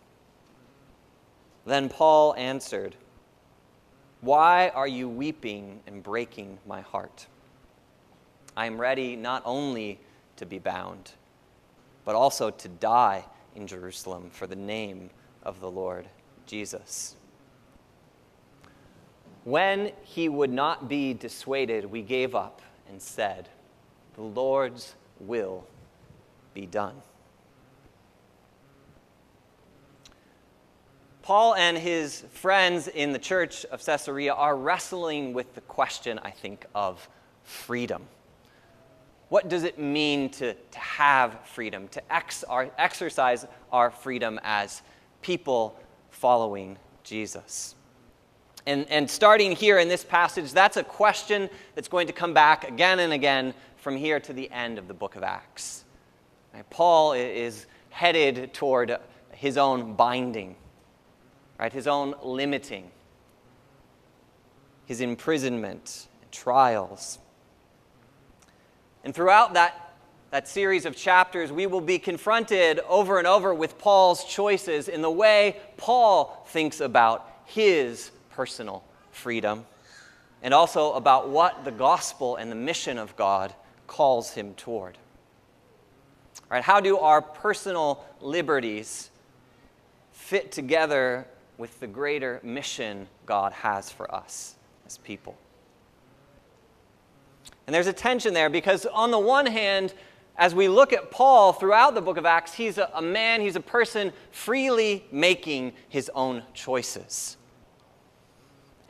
Then 1.67 1.91
Paul 1.91 2.35
answered, 2.39 2.97
Why 4.23 4.71
are 4.71 4.89
you 4.89 5.07
weeping 5.07 5.81
and 5.87 6.03
breaking 6.03 6.59
my 6.67 6.81
heart? 6.81 7.27
I 8.57 8.65
am 8.65 8.81
ready 8.81 9.17
not 9.17 9.43
only 9.45 10.01
to 10.37 10.47
be 10.47 10.59
bound, 10.59 11.13
but 12.05 12.15
also 12.15 12.51
to 12.51 12.69
die 12.69 13.25
in 13.55 13.67
Jerusalem 13.67 14.31
for 14.31 14.47
the 14.47 14.57
name 14.57 15.11
of 15.43 15.61
the 15.61 15.71
Lord 15.71 16.07
Jesus. 16.47 17.17
When 19.45 19.93
he 20.03 20.29
would 20.29 20.53
not 20.53 20.89
be 20.89 21.13
dissuaded, 21.15 21.85
we 21.85 22.03
gave 22.03 22.35
up 22.35 22.63
and 22.89 23.01
said, 23.01 23.49
The 24.15 24.23
Lord's 24.23 24.95
will 25.21 25.67
be 26.55 26.67
done. 26.67 26.95
Paul 31.23 31.55
and 31.55 31.79
his 31.79 32.21
friends 32.33 32.87
in 32.87 33.13
the 33.13 33.19
church 33.19 33.65
of 33.67 33.85
Caesarea 33.85 34.35
are 34.35 34.55
wrestling 34.55 35.33
with 35.33 35.55
the 35.55 35.63
question, 35.63 36.21
I 36.23 36.31
think, 36.31 36.67
of 36.75 37.09
freedom. 37.45 38.03
What 39.29 39.49
does 39.49 39.65
it 39.65 39.79
mean 39.79 40.31
to, 40.31 40.55
to 40.55 40.79
have 40.79 41.39
freedom, 41.45 41.89
to 41.89 42.13
ex- 42.13 42.45
our, 42.45 42.71
exercise 42.79 43.47
our 43.73 43.91
freedom 43.91 44.39
as 44.43 44.83
people 45.23 45.79
following 46.11 46.79
Jesus? 47.03 47.75
And, 48.67 48.87
and 48.89 49.11
starting 49.11 49.53
here 49.53 49.79
in 49.79 49.89
this 49.89 50.05
passage, 50.05 50.53
that's 50.53 50.77
a 50.77 50.85
question 50.85 51.51
that's 51.75 51.89
going 51.89 52.07
to 52.07 52.13
come 52.13 52.33
back 52.33 52.67
again 52.69 53.01
and 53.01 53.13
again 53.13 53.55
from 53.77 53.97
here 53.97 54.21
to 54.21 54.33
the 54.33 54.51
end 54.51 54.79
of 54.79 54.89
the 54.89 54.95
book 54.95 55.17
of 55.17 55.23
Acts. 55.23 55.85
Paul 56.71 57.13
is 57.13 57.67
headed 57.91 58.55
toward 58.55 58.97
his 59.33 59.59
own 59.59 59.95
binding 59.95 60.57
right? 61.59 61.73
His 61.73 61.87
own 61.87 62.15
limiting, 62.23 62.91
his 64.87 65.01
imprisonment, 65.01 66.09
trials. 66.31 67.19
And 69.05 69.15
throughout 69.15 69.55
that, 69.55 69.93
that 70.31 70.49
series 70.49 70.87
of 70.87 70.97
chapters, 70.97 71.53
we 71.53 71.67
will 71.67 71.81
be 71.81 71.99
confronted 71.99 72.81
over 72.89 73.19
and 73.19 73.27
over 73.27 73.55
with 73.55 73.79
Paul's 73.79 74.25
choices 74.25 74.89
in 74.89 75.03
the 75.03 75.11
way 75.11 75.57
Paul 75.77 76.45
thinks 76.49 76.81
about 76.81 77.31
his 77.45 78.11
personal 78.31 78.83
freedom 79.13 79.65
and 80.43 80.53
also 80.53 80.95
about 80.95 81.29
what 81.29 81.65
the 81.65 81.71
gospel 81.71 82.37
and 82.37 82.51
the 82.51 82.57
mission 82.57 82.99
of 82.99 83.15
God 83.17 83.55
calls 83.87 84.33
him 84.33 84.55
toward. 84.55 84.99
All 86.43 86.57
right, 86.57 86.65
how 86.65 86.81
do 86.81 86.99
our 86.99 87.23
personal 87.23 88.05
liberties 88.21 89.11
fit 90.13 90.51
together 90.51 91.27
with 91.59 91.79
the 91.81 91.87
greater 91.87 92.41
mission 92.43 93.07
God 93.27 93.53
has 93.53 93.91
for 93.91 94.13
us 94.13 94.55
as 94.87 94.99
people. 94.99 95.37
And 97.67 97.75
there's 97.75 97.87
a 97.87 97.93
tension 97.93 98.35
there 98.35 98.51
because, 98.51 98.87
on 98.87 99.11
the 99.11 99.19
one 99.19 99.47
hand, 99.47 99.95
as 100.37 100.55
we 100.55 100.69
look 100.69 100.93
at 100.93 101.11
Paul 101.11 101.53
throughout 101.53 101.95
the 101.95 102.03
book 102.03 102.17
of 102.17 102.27
Acts, 102.27 102.55
he's 102.55 102.79
a, 102.79 102.91
a, 102.95 103.03
man, 103.03 103.41
he's 103.41 103.57
a 103.57 103.61
person 103.61 104.13
freely 104.33 105.05
making 105.13 105.73
his 105.89 106.11
own 106.15 106.43
choices. 106.53 107.37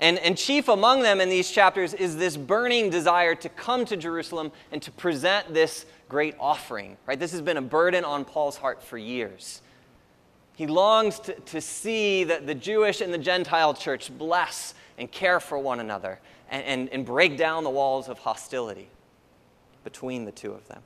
And, 0.01 0.19
and 0.19 0.37
chief 0.37 0.69
among 0.69 1.03
them 1.03 1.21
in 1.21 1.29
these 1.29 1.51
chapters 1.51 1.95
is 1.95 2.17
this 2.17 2.37
burning 2.37 2.91
desire 2.91 3.35
to 3.37 3.49
come 3.49 3.85
to 3.87 3.97
Jerusalem 3.97 4.51
and 4.73 4.83
to 4.83 4.91
present 4.91 5.55
this 5.55 5.87
great 6.09 6.35
offering. 6.41 6.97
Right? 7.07 7.19
This 7.19 7.33
has 7.33 7.41
been 7.41 7.59
a 7.59 7.63
burden 7.63 8.05
on 8.05 8.25
Paul's 8.25 8.57
heart 8.57 8.83
for 8.83 8.99
years. 8.99 9.63
He 10.57 10.67
longs 10.67 11.21
to, 11.21 11.35
to 11.35 11.61
see 11.61 12.25
that 12.25 12.47
the 12.47 12.55
Jewish 12.55 13.01
and 13.01 13.13
the 13.13 13.19
Gentile 13.19 13.75
church 13.75 14.11
bless 14.17 14.75
and 14.99 15.11
care 15.11 15.41
for 15.41 15.59
one 15.59 15.81
another 15.81 16.21
and, 16.51 16.65
and, 16.65 16.89
and 16.91 17.07
break 17.07 17.37
down 17.37 17.65
the 17.65 17.71
walls 17.71 18.09
of 18.09 18.19
hostility 18.19 18.89
between 19.83 20.25
the 20.25 20.33
two 20.33 20.53
of 20.53 20.67
them. 20.69 20.83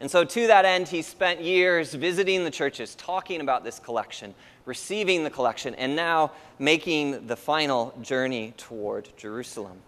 And 0.00 0.10
so, 0.10 0.24
to 0.24 0.46
that 0.48 0.64
end, 0.64 0.88
he 0.88 1.02
spent 1.02 1.40
years 1.40 1.94
visiting 1.94 2.44
the 2.44 2.50
churches, 2.50 2.94
talking 2.94 3.40
about 3.40 3.64
this 3.64 3.78
collection, 3.78 4.34
receiving 4.66 5.24
the 5.24 5.30
collection, 5.30 5.74
and 5.76 5.94
now 5.94 6.32
making 6.58 7.26
the 7.26 7.36
final 7.36 7.96
journey 8.02 8.52
toward 8.56 9.08
Jerusalem. 9.16 9.78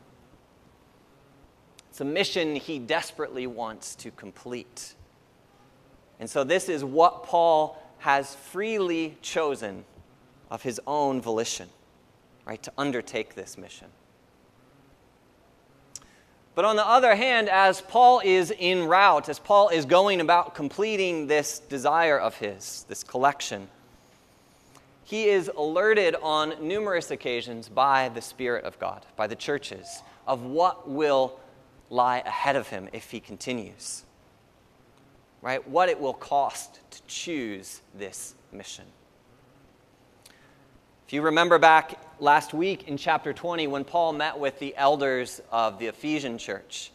It's 1.90 2.00
a 2.00 2.04
mission 2.04 2.56
he 2.56 2.78
desperately 2.78 3.46
wants 3.46 3.94
to 3.96 4.10
complete. 4.12 4.94
And 6.20 6.30
so, 6.30 6.44
this 6.44 6.68
is 6.68 6.84
what 6.84 7.24
Paul 7.24 7.82
has 7.98 8.34
freely 8.34 9.18
chosen 9.22 9.84
of 10.50 10.62
his 10.62 10.80
own 10.86 11.20
volition, 11.20 11.68
right, 12.46 12.62
to 12.62 12.72
undertake 12.78 13.34
this 13.34 13.58
mission. 13.58 13.88
But 16.56 16.64
on 16.64 16.74
the 16.74 16.86
other 16.86 17.14
hand, 17.14 17.48
as 17.48 17.80
Paul 17.80 18.20
is 18.24 18.52
en 18.58 18.88
route, 18.88 19.28
as 19.28 19.38
Paul 19.38 19.68
is 19.68 19.84
going 19.84 20.20
about 20.20 20.56
completing 20.56 21.28
this 21.28 21.60
desire 21.60 22.18
of 22.18 22.34
his, 22.34 22.84
this 22.88 23.04
collection, 23.04 23.68
he 25.04 25.28
is 25.28 25.48
alerted 25.56 26.16
on 26.20 26.54
numerous 26.60 27.12
occasions 27.12 27.68
by 27.68 28.08
the 28.08 28.20
Spirit 28.20 28.64
of 28.64 28.76
God, 28.80 29.06
by 29.14 29.28
the 29.28 29.36
churches, 29.36 30.02
of 30.26 30.42
what 30.42 30.90
will 30.90 31.38
lie 31.90 32.18
ahead 32.26 32.56
of 32.56 32.66
him 32.66 32.88
if 32.92 33.12
he 33.12 33.20
continues 33.20 34.02
right? 35.46 35.66
What 35.68 35.88
it 35.88 36.00
will 36.00 36.12
cost 36.12 36.80
to 36.90 37.00
choose 37.06 37.80
this 37.94 38.34
mission. 38.50 38.84
If 41.06 41.12
you 41.12 41.22
remember 41.22 41.56
back 41.60 42.00
last 42.18 42.52
week 42.52 42.88
in 42.88 42.96
chapter 42.96 43.32
20, 43.32 43.68
when 43.68 43.84
Paul 43.84 44.12
met 44.12 44.40
with 44.40 44.58
the 44.58 44.76
elders 44.76 45.40
of 45.52 45.78
the 45.78 45.86
Ephesian 45.86 46.36
church, 46.36 46.90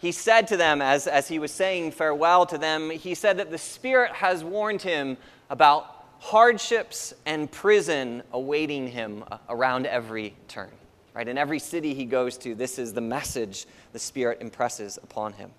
he 0.00 0.12
said 0.12 0.48
to 0.48 0.58
them, 0.58 0.82
as, 0.82 1.06
as 1.06 1.26
he 1.26 1.38
was 1.38 1.50
saying 1.50 1.92
farewell 1.92 2.44
to 2.44 2.58
them, 2.58 2.90
he 2.90 3.14
said 3.14 3.38
that 3.38 3.50
the 3.50 3.56
Spirit 3.56 4.12
has 4.12 4.44
warned 4.44 4.82
him 4.82 5.16
about 5.48 6.04
hardships 6.18 7.14
and 7.24 7.50
prison 7.50 8.22
awaiting 8.32 8.86
him 8.86 9.24
uh, 9.30 9.38
around 9.48 9.86
every 9.86 10.36
turn. 10.46 10.68
Right? 11.14 11.26
In 11.26 11.38
every 11.38 11.58
city 11.58 11.94
he 11.94 12.04
goes 12.04 12.36
to, 12.36 12.54
this 12.54 12.78
is 12.78 12.92
the 12.92 13.00
message 13.00 13.64
the 13.94 13.98
Spirit 13.98 14.42
impresses 14.42 14.98
upon 15.02 15.32
him. 15.32 15.50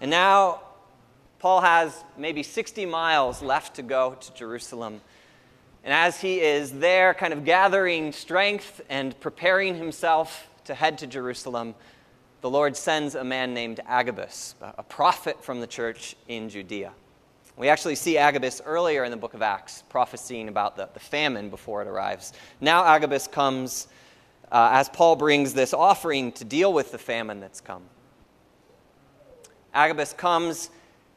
And 0.00 0.10
now 0.10 0.62
Paul 1.38 1.60
has 1.60 2.02
maybe 2.18 2.42
60 2.42 2.86
miles 2.86 3.40
left 3.40 3.76
to 3.76 3.82
go 3.82 4.16
to 4.20 4.34
Jerusalem. 4.34 5.00
And 5.82 5.92
as 5.92 6.20
he 6.20 6.40
is 6.40 6.72
there, 6.72 7.14
kind 7.14 7.32
of 7.32 7.44
gathering 7.44 8.12
strength 8.12 8.80
and 8.88 9.18
preparing 9.20 9.76
himself 9.76 10.48
to 10.64 10.74
head 10.74 10.98
to 10.98 11.06
Jerusalem, 11.06 11.74
the 12.42 12.50
Lord 12.50 12.76
sends 12.76 13.14
a 13.14 13.24
man 13.24 13.54
named 13.54 13.80
Agabus, 13.86 14.54
a 14.60 14.82
prophet 14.82 15.42
from 15.42 15.60
the 15.60 15.66
church 15.66 16.16
in 16.28 16.48
Judea. 16.48 16.92
We 17.56 17.68
actually 17.68 17.96
see 17.96 18.16
Agabus 18.16 18.62
earlier 18.64 19.04
in 19.04 19.10
the 19.10 19.16
book 19.16 19.34
of 19.34 19.42
Acts, 19.42 19.82
prophesying 19.88 20.48
about 20.48 20.76
the, 20.76 20.88
the 20.94 21.00
famine 21.00 21.50
before 21.50 21.82
it 21.82 21.88
arrives. 21.88 22.32
Now, 22.60 22.84
Agabus 22.84 23.26
comes 23.26 23.88
uh, 24.50 24.70
as 24.72 24.88
Paul 24.88 25.16
brings 25.16 25.52
this 25.52 25.74
offering 25.74 26.32
to 26.32 26.44
deal 26.44 26.72
with 26.72 26.92
the 26.92 26.98
famine 26.98 27.40
that's 27.40 27.60
come. 27.60 27.82
Agabus 29.74 30.12
comes, 30.12 30.70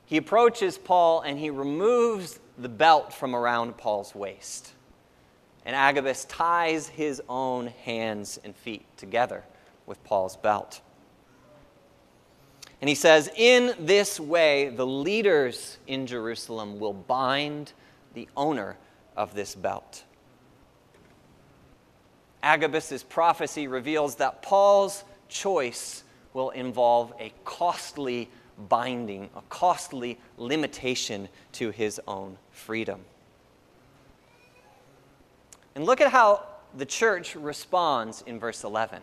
he 0.06 0.18
approaches 0.18 0.78
Paul, 0.78 1.22
and 1.22 1.40
he 1.40 1.50
removes 1.50 2.40
the 2.58 2.70
belt 2.70 3.14
from 3.14 3.36
around 3.36 3.78
Paul's 3.78 4.14
waist. 4.14 4.74
And 5.66 5.76
Agabus 5.76 6.26
ties 6.26 6.88
his 6.88 7.22
own 7.30 7.68
hands 7.68 8.40
and 8.44 8.56
feet 8.56 8.86
together 8.98 9.44
with 9.86 10.04
Paul's 10.04 10.36
belt. 10.36 10.82
And 12.82 12.90
he 12.90 12.96
says, 12.96 13.30
In 13.38 13.74
this 13.80 14.20
way, 14.20 14.70
the 14.70 14.86
leaders 14.86 15.78
in 15.88 16.06
Jerusalem 16.06 16.80
will 16.80 16.94
bind 16.94 17.72
the 18.14 18.28
owner 18.36 18.78
of 19.16 19.34
this 19.34 19.56
belt. 19.56 20.04
Agabus' 22.42 23.04
prophecy 23.04 23.68
reveals 23.68 24.16
that 24.16 24.42
Paul's 24.42 25.06
choice 25.30 26.04
will 26.34 26.50
involve 26.50 27.14
a 27.20 27.32
costly 27.46 28.30
binding, 28.58 29.30
a 29.36 29.42
costly 29.50 30.20
limitation 30.38 31.30
to 31.54 31.72
his 31.72 32.00
own 32.08 32.38
freedom. 32.52 33.02
And 35.76 35.86
look 35.86 36.02
at 36.02 36.12
how 36.12 36.44
the 36.76 36.86
church 36.86 37.36
responds 37.36 38.24
in 38.26 38.40
verse 38.40 38.64
11, 38.64 39.02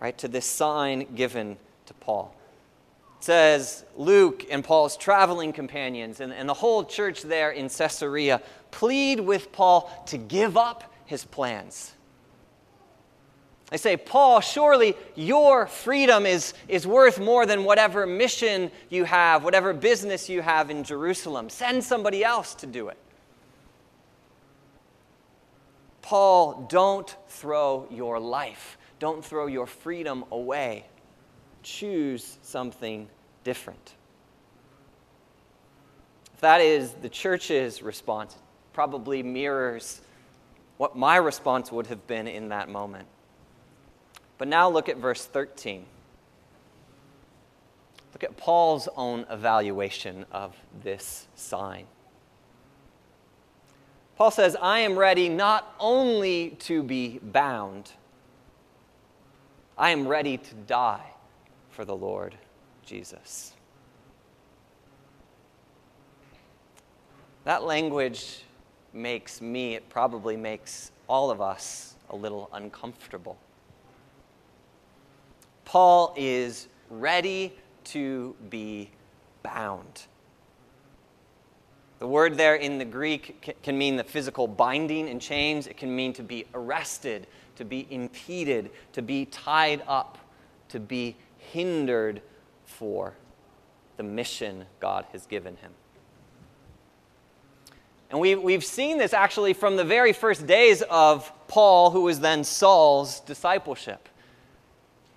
right, 0.00 0.16
to 0.18 0.28
this 0.28 0.46
sign 0.46 1.14
given 1.14 1.56
to 1.86 1.94
Paul. 1.94 2.34
It 3.18 3.24
says 3.24 3.84
Luke 3.96 4.44
and 4.50 4.62
Paul's 4.62 4.96
traveling 4.96 5.52
companions 5.52 6.20
and, 6.20 6.32
and 6.32 6.48
the 6.48 6.54
whole 6.54 6.84
church 6.84 7.22
there 7.22 7.50
in 7.50 7.68
Caesarea 7.68 8.42
plead 8.70 9.20
with 9.20 9.52
Paul 9.52 9.90
to 10.06 10.18
give 10.18 10.56
up 10.56 10.92
his 11.06 11.24
plans 11.24 11.95
I 13.72 13.76
say, 13.76 13.96
Paul, 13.96 14.40
surely 14.40 14.94
your 15.16 15.66
freedom 15.66 16.24
is, 16.24 16.54
is 16.68 16.86
worth 16.86 17.18
more 17.18 17.46
than 17.46 17.64
whatever 17.64 18.06
mission 18.06 18.70
you 18.90 19.04
have, 19.04 19.42
whatever 19.42 19.72
business 19.72 20.28
you 20.28 20.40
have 20.40 20.70
in 20.70 20.84
Jerusalem. 20.84 21.50
Send 21.50 21.82
somebody 21.82 22.22
else 22.22 22.54
to 22.56 22.66
do 22.66 22.88
it. 22.88 22.96
Paul, 26.00 26.66
don't 26.68 27.16
throw 27.28 27.88
your 27.90 28.20
life, 28.20 28.78
don't 29.00 29.24
throw 29.24 29.46
your 29.46 29.66
freedom 29.66 30.24
away. 30.30 30.86
Choose 31.64 32.38
something 32.42 33.08
different. 33.42 33.94
If 36.34 36.40
that 36.42 36.60
is 36.60 36.92
the 36.92 37.08
church's 37.08 37.82
response, 37.82 38.36
probably 38.72 39.24
mirrors 39.24 40.00
what 40.76 40.94
my 40.96 41.16
response 41.16 41.72
would 41.72 41.88
have 41.88 42.06
been 42.06 42.28
in 42.28 42.50
that 42.50 42.68
moment. 42.68 43.08
But 44.38 44.48
now 44.48 44.68
look 44.68 44.88
at 44.88 44.98
verse 44.98 45.24
13. 45.24 45.84
Look 48.12 48.24
at 48.24 48.36
Paul's 48.36 48.88
own 48.96 49.26
evaluation 49.30 50.24
of 50.32 50.56
this 50.82 51.26
sign. 51.34 51.86
Paul 54.16 54.30
says, 54.30 54.56
I 54.60 54.80
am 54.80 54.98
ready 54.98 55.28
not 55.28 55.74
only 55.78 56.50
to 56.60 56.82
be 56.82 57.18
bound, 57.22 57.92
I 59.76 59.90
am 59.90 60.08
ready 60.08 60.38
to 60.38 60.54
die 60.66 61.12
for 61.68 61.84
the 61.84 61.94
Lord 61.94 62.34
Jesus. 62.86 63.52
That 67.44 67.64
language 67.64 68.44
makes 68.94 69.42
me, 69.42 69.74
it 69.74 69.88
probably 69.90 70.36
makes 70.36 70.90
all 71.06 71.30
of 71.30 71.42
us 71.42 71.94
a 72.08 72.16
little 72.16 72.48
uncomfortable. 72.54 73.36
Paul 75.66 76.14
is 76.16 76.68
ready 76.88 77.52
to 77.84 78.34
be 78.48 78.88
bound. 79.42 80.06
The 81.98 82.06
word 82.06 82.36
there 82.36 82.54
in 82.54 82.78
the 82.78 82.84
Greek 82.84 83.58
can 83.62 83.76
mean 83.76 83.96
the 83.96 84.04
physical 84.04 84.46
binding 84.46 85.08
in 85.08 85.18
chains. 85.18 85.66
It 85.66 85.76
can 85.76 85.94
mean 85.94 86.12
to 86.14 86.22
be 86.22 86.46
arrested, 86.54 87.26
to 87.56 87.64
be 87.64 87.86
impeded, 87.90 88.70
to 88.92 89.02
be 89.02 89.26
tied 89.26 89.82
up, 89.88 90.18
to 90.68 90.78
be 90.80 91.16
hindered 91.38 92.22
for 92.64 93.14
the 93.96 94.02
mission 94.02 94.66
God 94.78 95.04
has 95.12 95.26
given 95.26 95.56
him. 95.56 95.72
And 98.10 98.20
we, 98.20 98.36
we've 98.36 98.64
seen 98.64 98.98
this 98.98 99.12
actually 99.12 99.52
from 99.52 99.76
the 99.76 99.84
very 99.84 100.12
first 100.12 100.46
days 100.46 100.82
of 100.82 101.32
Paul, 101.48 101.90
who 101.90 102.02
was 102.02 102.20
then 102.20 102.44
Saul's 102.44 103.20
discipleship. 103.20 104.08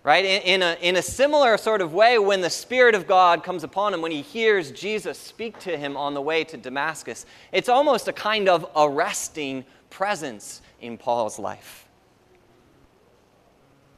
Right? 0.02 0.24
In, 0.24 0.42
in, 0.42 0.62
a, 0.64 0.78
in 0.82 0.96
a 0.96 1.02
similar 1.02 1.58
sort 1.58 1.82
of 1.82 1.94
way, 1.94 2.18
when 2.18 2.42
the 2.42 2.50
Spirit 2.50 2.96
of 2.96 3.06
God 3.06 3.44
comes 3.44 3.64
upon 3.64 3.94
him, 3.94 4.02
when 4.02 4.12
he 4.12 4.22
hears 4.22 4.72
Jesus 4.72 5.18
speak 5.18 5.60
to 5.60 5.78
him 5.78 5.98
on 5.98 6.14
the 6.14 6.22
way 6.22 6.44
to 6.46 6.58
Damascus, 6.58 7.26
it's 7.52 7.68
almost 7.68 8.08
a 8.08 8.14
kind 8.14 8.48
of 8.48 8.66
arresting 8.76 9.66
presence 9.90 10.62
in 10.80 10.98
Paul's 10.98 11.38
life. 11.38 11.86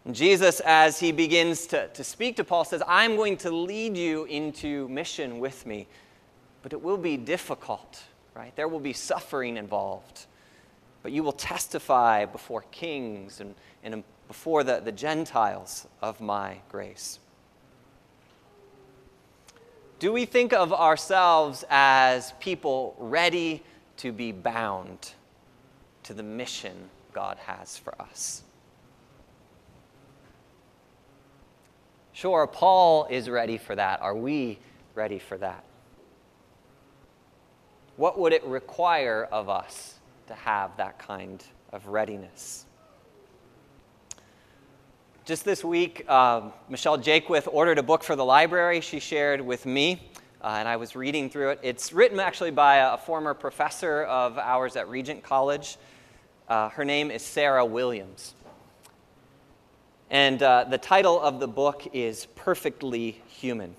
And 0.06 0.16
Jesus, 0.16 0.60
as 0.62 1.00
he 1.00 1.12
begins 1.12 1.68
to, 1.68 1.88
to 1.90 2.04
speak 2.04 2.36
to 2.38 2.44
Paul, 2.44 2.66
says, 2.66 2.82
I'm 2.88 3.16
going 3.16 3.38
to 3.38 3.52
lead 3.52 3.96
you 3.96 4.26
into 4.26 4.88
mission 4.90 5.40
with 5.40 5.68
me, 5.68 5.88
but 6.64 6.74
it 6.74 6.82
will 6.82 6.98
be 6.98 7.18
difficult 7.18 8.04
right? 8.34 8.56
There 8.56 8.68
will 8.68 8.80
be 8.80 8.94
suffering 8.94 9.58
involved. 9.58 10.26
But 11.04 11.12
you 11.12 11.24
will 11.24 11.32
testify 11.32 12.26
before 12.26 12.64
kings 12.72 13.42
and, 13.42 13.56
and 13.84 14.04
before 14.32 14.64
the, 14.64 14.80
the 14.80 14.94
Gentiles 14.94 15.86
of 16.02 16.22
my 16.22 16.56
grace. 16.70 17.20
Do 20.00 20.14
we 20.14 20.24
think 20.24 20.54
of 20.54 20.72
ourselves 20.72 21.66
as 21.70 22.32
people 22.40 22.96
ready 22.98 23.62
to 23.98 24.14
be 24.14 24.32
bound 24.32 25.16
to 26.04 26.14
the 26.14 26.24
mission 26.24 26.90
God 27.12 27.40
has 27.40 27.78
for 27.78 27.94
us? 28.02 28.44
Sure, 32.14 32.48
Paul 32.48 33.08
is 33.10 33.30
ready 33.30 33.58
for 33.58 33.76
that. 33.76 34.02
Are 34.02 34.16
we 34.16 34.60
ready 34.96 35.20
for 35.20 35.38
that? 35.40 35.66
What 37.98 38.18
would 38.18 38.32
it 38.32 38.46
require 38.46 39.28
of 39.30 39.50
us 39.50 39.96
to 40.28 40.34
have 40.36 40.78
that 40.78 41.00
kind 41.00 41.44
of 41.74 41.88
readiness? 41.88 42.66
Just 45.24 45.46
this 45.46 45.64
week, 45.64 46.04
uh, 46.08 46.50
Michelle 46.68 46.98
Jakewith 46.98 47.48
ordered 47.52 47.78
a 47.78 47.84
book 47.84 48.04
for 48.04 48.16
the 48.16 48.26
library 48.26 48.82
she 48.82 49.00
shared 49.00 49.40
with 49.40 49.68
me, 49.68 50.10
uh, 50.44 50.56
and 50.58 50.68
I 50.68 50.78
was 50.78 50.96
reading 50.96 51.30
through 51.30 51.52
it. 51.52 51.60
It's 51.62 51.94
written 51.94 52.20
actually 52.20 52.50
by 52.50 52.78
a, 52.78 52.94
a 52.94 52.98
former 52.98 53.36
professor 53.36 54.02
of 54.06 54.40
ours 54.40 54.76
at 54.76 54.90
Regent 54.90 55.22
College. 55.22 55.78
Uh, 56.50 56.70
her 56.70 56.84
name 56.84 57.12
is 57.12 57.22
Sarah 57.22 57.64
Williams. 57.64 58.34
And 60.10 60.42
uh, 60.42 60.64
the 60.64 60.80
title 60.80 61.22
of 61.22 61.40
the 61.40 61.48
book 61.48 61.88
is 61.94 62.26
Perfectly 62.36 63.22
Human. 63.28 63.76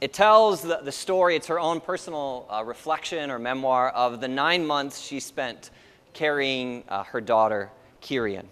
It 0.00 0.14
tells 0.14 0.62
the, 0.62 0.80
the 0.82 0.92
story, 0.92 1.36
it's 1.36 1.48
her 1.48 1.60
own 1.60 1.78
personal 1.78 2.46
uh, 2.48 2.64
reflection 2.64 3.30
or 3.30 3.38
memoir 3.38 3.90
of 3.90 4.22
the 4.22 4.28
nine 4.28 4.66
months 4.66 4.98
she 4.98 5.20
spent 5.20 5.70
carrying 6.14 6.84
uh, 6.88 7.04
her 7.04 7.20
daughter, 7.20 7.70
Cerian. 8.00 8.46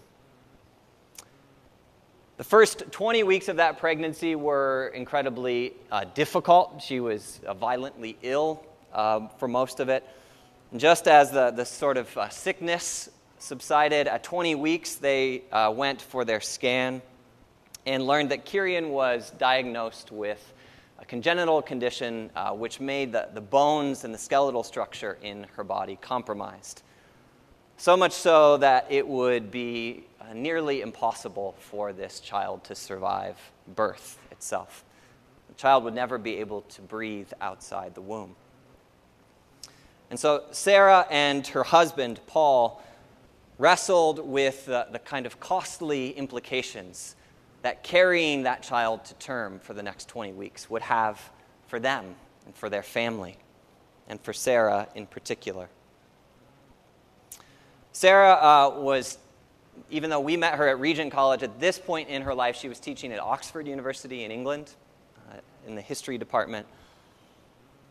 The 2.36 2.42
first 2.42 2.90
20 2.90 3.22
weeks 3.22 3.46
of 3.46 3.58
that 3.58 3.78
pregnancy 3.78 4.34
were 4.34 4.90
incredibly 4.92 5.74
uh, 5.92 6.02
difficult. 6.14 6.82
She 6.82 6.98
was 6.98 7.38
uh, 7.46 7.54
violently 7.54 8.18
ill 8.22 8.66
um, 8.92 9.30
for 9.38 9.46
most 9.46 9.78
of 9.78 9.88
it. 9.88 10.02
And 10.72 10.80
just 10.80 11.06
as 11.06 11.30
the, 11.30 11.52
the 11.52 11.64
sort 11.64 11.96
of 11.96 12.18
uh, 12.18 12.28
sickness 12.30 13.08
subsided, 13.38 14.08
at 14.08 14.24
20 14.24 14.56
weeks, 14.56 14.96
they 14.96 15.44
uh, 15.52 15.72
went 15.76 16.02
for 16.02 16.24
their 16.24 16.40
scan 16.40 17.02
and 17.86 18.04
learned 18.04 18.32
that 18.32 18.44
Cerian 18.44 18.88
was 18.88 19.30
diagnosed 19.38 20.10
with 20.10 20.54
a 20.98 21.04
congenital 21.04 21.62
condition 21.62 22.30
uh, 22.34 22.50
which 22.50 22.80
made 22.80 23.12
the, 23.12 23.28
the 23.32 23.40
bones 23.40 24.02
and 24.02 24.12
the 24.12 24.18
skeletal 24.18 24.64
structure 24.64 25.18
in 25.22 25.46
her 25.54 25.62
body 25.62 25.96
compromised. 26.00 26.82
So 27.76 27.96
much 27.96 28.12
so 28.12 28.56
that 28.56 28.86
it 28.90 29.06
would 29.06 29.52
be 29.52 30.04
nearly 30.34 30.82
impossible 30.82 31.54
for 31.58 31.92
this 31.92 32.20
child 32.20 32.64
to 32.64 32.74
survive 32.74 33.38
birth 33.74 34.18
itself. 34.30 34.84
The 35.48 35.54
child 35.54 35.84
would 35.84 35.94
never 35.94 36.18
be 36.18 36.36
able 36.36 36.62
to 36.62 36.82
breathe 36.82 37.32
outside 37.40 37.94
the 37.94 38.00
womb. 38.00 38.36
And 40.10 40.18
so 40.18 40.44
Sarah 40.50 41.06
and 41.10 41.46
her 41.48 41.62
husband, 41.62 42.20
Paul, 42.26 42.82
wrestled 43.58 44.18
with 44.18 44.66
the, 44.66 44.86
the 44.90 44.98
kind 44.98 45.26
of 45.26 45.40
costly 45.40 46.10
implications 46.10 47.16
that 47.62 47.82
carrying 47.82 48.42
that 48.42 48.62
child 48.62 49.04
to 49.06 49.14
term 49.14 49.58
for 49.58 49.72
the 49.72 49.82
next 49.82 50.08
20 50.08 50.32
weeks 50.32 50.68
would 50.68 50.82
have 50.82 51.30
for 51.66 51.80
them 51.80 52.14
and 52.44 52.54
for 52.54 52.68
their 52.68 52.82
family, 52.82 53.38
and 54.06 54.20
for 54.20 54.34
Sarah 54.34 54.86
in 54.94 55.06
particular. 55.06 55.68
Sarah 57.92 58.34
uh, 58.34 58.80
was, 58.80 59.18
even 59.90 60.10
though 60.10 60.20
we 60.20 60.36
met 60.36 60.54
her 60.54 60.68
at 60.68 60.80
Regent 60.80 61.12
College, 61.12 61.42
at 61.42 61.60
this 61.60 61.78
point 61.78 62.08
in 62.08 62.22
her 62.22 62.34
life, 62.34 62.56
she 62.56 62.68
was 62.68 62.80
teaching 62.80 63.12
at 63.12 63.20
Oxford 63.20 63.66
University 63.66 64.24
in 64.24 64.30
England 64.30 64.74
uh, 65.30 65.36
in 65.66 65.74
the 65.74 65.80
history 65.80 66.18
department. 66.18 66.66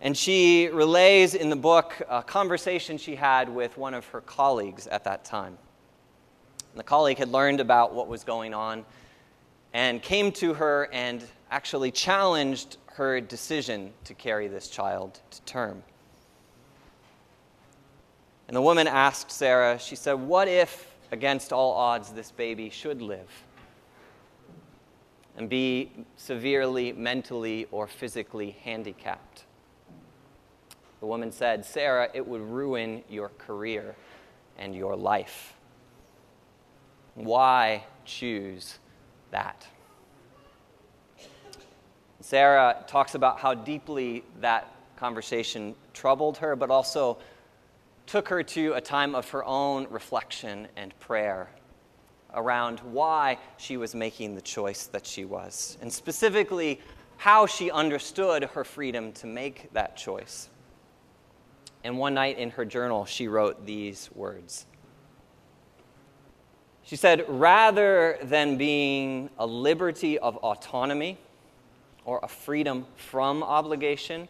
And 0.01 0.17
she 0.17 0.67
relays 0.67 1.33
in 1.33 1.49
the 1.49 1.55
book 1.55 2.01
a 2.09 2.21
conversation 2.21 2.97
she 2.97 3.15
had 3.15 3.47
with 3.47 3.77
one 3.77 3.93
of 3.93 4.05
her 4.07 4.21
colleagues 4.21 4.85
at 4.87 5.05
that 5.05 5.23
time. 5.23 5.57
And 6.71 6.79
the 6.79 6.83
colleague 6.83 7.19
had 7.19 7.29
learned 7.29 7.59
about 7.59 7.93
what 7.93 8.07
was 8.07 8.23
going 8.23 8.53
on 8.53 8.83
and 9.73 10.01
came 10.01 10.31
to 10.33 10.53
her 10.55 10.89
and 10.91 11.25
actually 11.51 11.91
challenged 11.91 12.77
her 12.87 13.21
decision 13.21 13.93
to 14.03 14.13
carry 14.13 14.47
this 14.47 14.67
child 14.67 15.19
to 15.31 15.41
term. 15.43 15.83
And 18.47 18.57
the 18.57 18.61
woman 18.61 18.87
asked 18.87 19.31
Sarah, 19.31 19.79
she 19.79 19.95
said, 19.95 20.13
What 20.13 20.47
if, 20.47 20.92
against 21.13 21.53
all 21.53 21.73
odds, 21.73 22.11
this 22.11 22.31
baby 22.31 22.69
should 22.69 23.01
live 23.01 23.29
and 25.37 25.47
be 25.47 25.91
severely 26.17 26.91
mentally 26.91 27.67
or 27.71 27.87
physically 27.87 28.57
handicapped? 28.63 29.45
The 30.99 31.05
woman 31.05 31.31
said, 31.31 31.65
Sarah, 31.65 32.09
it 32.13 32.27
would 32.27 32.41
ruin 32.41 33.03
your 33.09 33.29
career 33.37 33.95
and 34.57 34.75
your 34.75 34.95
life. 34.95 35.53
Why 37.13 37.83
choose 38.05 38.79
that. 39.31 39.67
Sarah 42.21 42.83
talks 42.87 43.15
about 43.15 43.39
how 43.39 43.53
deeply 43.53 44.23
that 44.39 44.73
conversation 44.95 45.75
troubled 45.93 46.37
her, 46.37 46.55
but 46.55 46.71
also 46.71 47.17
took 48.05 48.27
her 48.29 48.43
to 48.43 48.73
a 48.73 48.81
time 48.81 49.15
of 49.15 49.29
her 49.29 49.43
own 49.45 49.87
reflection 49.89 50.67
and 50.75 50.97
prayer 50.99 51.49
around 52.33 52.79
why 52.79 53.37
she 53.57 53.77
was 53.77 53.93
making 53.93 54.35
the 54.35 54.41
choice 54.41 54.87
that 54.87 55.05
she 55.05 55.25
was, 55.25 55.77
and 55.81 55.91
specifically 55.91 56.79
how 57.17 57.45
she 57.45 57.69
understood 57.69 58.43
her 58.43 58.63
freedom 58.63 59.11
to 59.13 59.27
make 59.27 59.71
that 59.73 59.95
choice. 59.95 60.49
And 61.83 61.97
one 61.97 62.13
night 62.13 62.37
in 62.37 62.49
her 62.51 62.65
journal, 62.65 63.05
she 63.05 63.27
wrote 63.27 63.65
these 63.65 64.09
words 64.15 64.65
she 66.85 66.97
said, 66.97 67.25
rather 67.29 68.17
than 68.23 68.57
being 68.57 69.29
a 69.39 69.45
liberty 69.45 70.19
of 70.19 70.35
autonomy 70.37 71.17
or 72.03 72.19
a 72.21 72.27
freedom 72.27 72.85
from 72.95 73.41
obligation, 73.41 74.27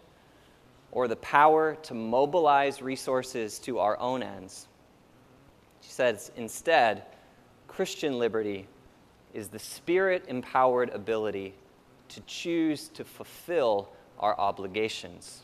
or 0.93 1.08
the 1.08 1.15
power 1.17 1.75
to 1.82 1.95
mobilize 1.95 2.79
resources 2.79 3.58
to 3.58 3.79
our 3.79 3.99
own 3.99 4.21
ends. 4.21 4.67
She 5.82 5.89
says, 5.89 6.32
instead, 6.36 7.03
Christian 7.67 8.19
liberty 8.19 8.67
is 9.34 9.47
the 9.47 9.58
spirit 9.58 10.25
empowered 10.27 10.91
ability 10.91 11.56
to 12.10 12.21
choose 12.21 12.89
to 12.89 13.03
fulfill 13.03 13.89
our 14.19 14.39
obligations, 14.39 15.41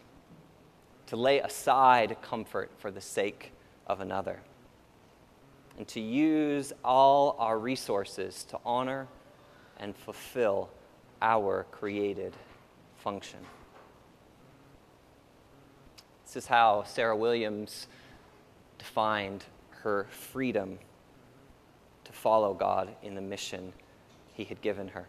to 1.07 1.15
lay 1.15 1.39
aside 1.39 2.15
comfort 2.21 2.69
for 2.77 2.91
the 2.91 3.01
sake 3.01 3.51
of 3.87 4.01
another, 4.01 4.39
and 5.79 5.87
to 5.87 5.99
use 5.99 6.73
all 6.85 7.35
our 7.39 7.57
resources 7.57 8.43
to 8.43 8.59
honor 8.63 9.07
and 9.77 9.95
fulfill 9.97 10.69
our 11.23 11.65
created 11.71 12.33
function. 12.97 13.39
This 16.29 16.43
is 16.43 16.47
how 16.47 16.83
Sarah 16.83 17.17
Williams 17.17 17.87
defined 18.77 19.45
her 19.81 20.05
freedom 20.11 20.77
to 22.03 22.11
follow 22.11 22.53
God 22.53 22.89
in 23.01 23.15
the 23.15 23.21
mission 23.21 23.73
he 24.35 24.43
had 24.43 24.61
given 24.61 24.89
her. 24.89 25.07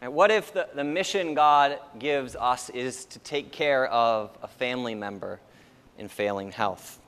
And 0.00 0.14
what 0.14 0.30
if 0.30 0.52
the, 0.52 0.68
the 0.72 0.84
mission 0.84 1.34
God 1.34 1.80
gives 1.98 2.36
us 2.36 2.70
is 2.70 3.04
to 3.06 3.18
take 3.18 3.50
care 3.50 3.88
of 3.88 4.30
a 4.44 4.46
family 4.46 4.94
member 4.94 5.40
in 5.98 6.06
failing 6.06 6.52
health, 6.52 7.00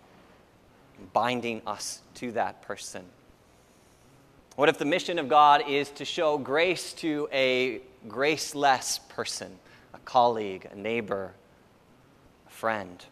binding 1.13 1.63
us 1.69 2.01
to 2.15 2.33
that 2.33 2.63
person? 2.63 3.05
What 4.57 4.69
if 4.69 4.77
the 4.77 4.85
mission 4.85 5.21
of 5.21 5.29
God 5.29 5.69
is 5.69 5.89
to 5.91 6.05
show 6.05 6.37
grace 6.37 6.93
to 6.95 7.29
a 7.33 7.81
graceless 8.09 8.99
person, 9.09 9.57
colleague, 10.05 10.69
a 10.73 10.77
neighbor, 10.77 11.33
a 12.47 12.51
friend? 12.51 13.05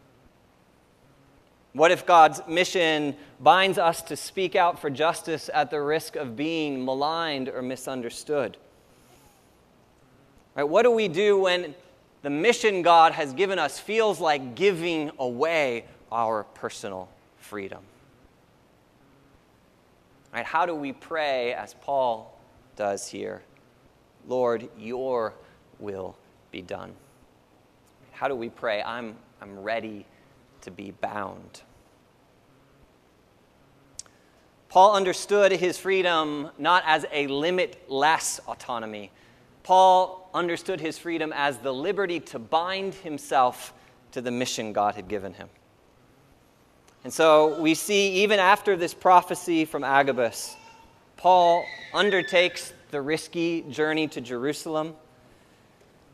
What 1.72 1.92
if 1.92 2.04
God's 2.04 2.40
mission 2.48 3.16
binds 3.38 3.78
us 3.78 4.02
to 4.02 4.16
speak 4.16 4.56
out 4.56 4.80
for 4.80 4.90
justice 4.90 5.48
at 5.54 5.70
the 5.70 5.80
risk 5.80 6.16
of 6.16 6.34
being 6.34 6.84
maligned 6.84 7.48
or 7.48 7.62
misunderstood? 7.62 8.56
Right, 10.56 10.64
what 10.64 10.82
do 10.82 10.90
we 10.90 11.06
do 11.06 11.38
when 11.38 11.74
the 12.22 12.30
mission 12.30 12.82
God 12.82 13.12
has 13.12 13.32
given 13.32 13.58
us 13.58 13.78
feels 13.78 14.20
like 14.20 14.56
giving 14.56 15.12
away 15.18 15.84
our 16.10 16.42
personal 16.54 17.08
freedom? 17.38 17.82
Right, 20.34 20.44
how 20.44 20.66
do 20.66 20.74
we 20.74 20.92
pray 20.92 21.54
as 21.54 21.74
Paul 21.74 22.36
does 22.74 23.08
here? 23.08 23.42
Lord, 24.26 24.68
your 24.76 25.34
will 25.78 26.16
be 26.50 26.62
done. 26.62 26.92
How 28.12 28.28
do 28.28 28.34
we 28.34 28.48
pray? 28.48 28.82
I'm, 28.82 29.16
I'm 29.40 29.58
ready 29.60 30.06
to 30.62 30.70
be 30.70 30.90
bound. 30.90 31.62
Paul 34.68 34.94
understood 34.94 35.52
his 35.52 35.78
freedom 35.78 36.50
not 36.58 36.84
as 36.86 37.04
a 37.12 37.26
limitless 37.26 38.40
autonomy, 38.46 39.10
Paul 39.62 40.28
understood 40.32 40.80
his 40.80 40.98
freedom 40.98 41.32
as 41.34 41.58
the 41.58 41.72
liberty 41.72 42.20
to 42.20 42.38
bind 42.38 42.94
himself 42.94 43.74
to 44.12 44.20
the 44.20 44.30
mission 44.30 44.72
God 44.72 44.94
had 44.94 45.08
given 45.08 45.34
him. 45.34 45.48
And 47.04 47.12
so 47.12 47.60
we 47.60 47.74
see, 47.74 48.22
even 48.22 48.38
after 48.38 48.76
this 48.76 48.94
prophecy 48.94 49.64
from 49.64 49.84
Agabus, 49.84 50.56
Paul 51.16 51.64
undertakes 51.94 52.72
the 52.90 53.00
risky 53.00 53.62
journey 53.70 54.06
to 54.08 54.20
Jerusalem. 54.20 54.94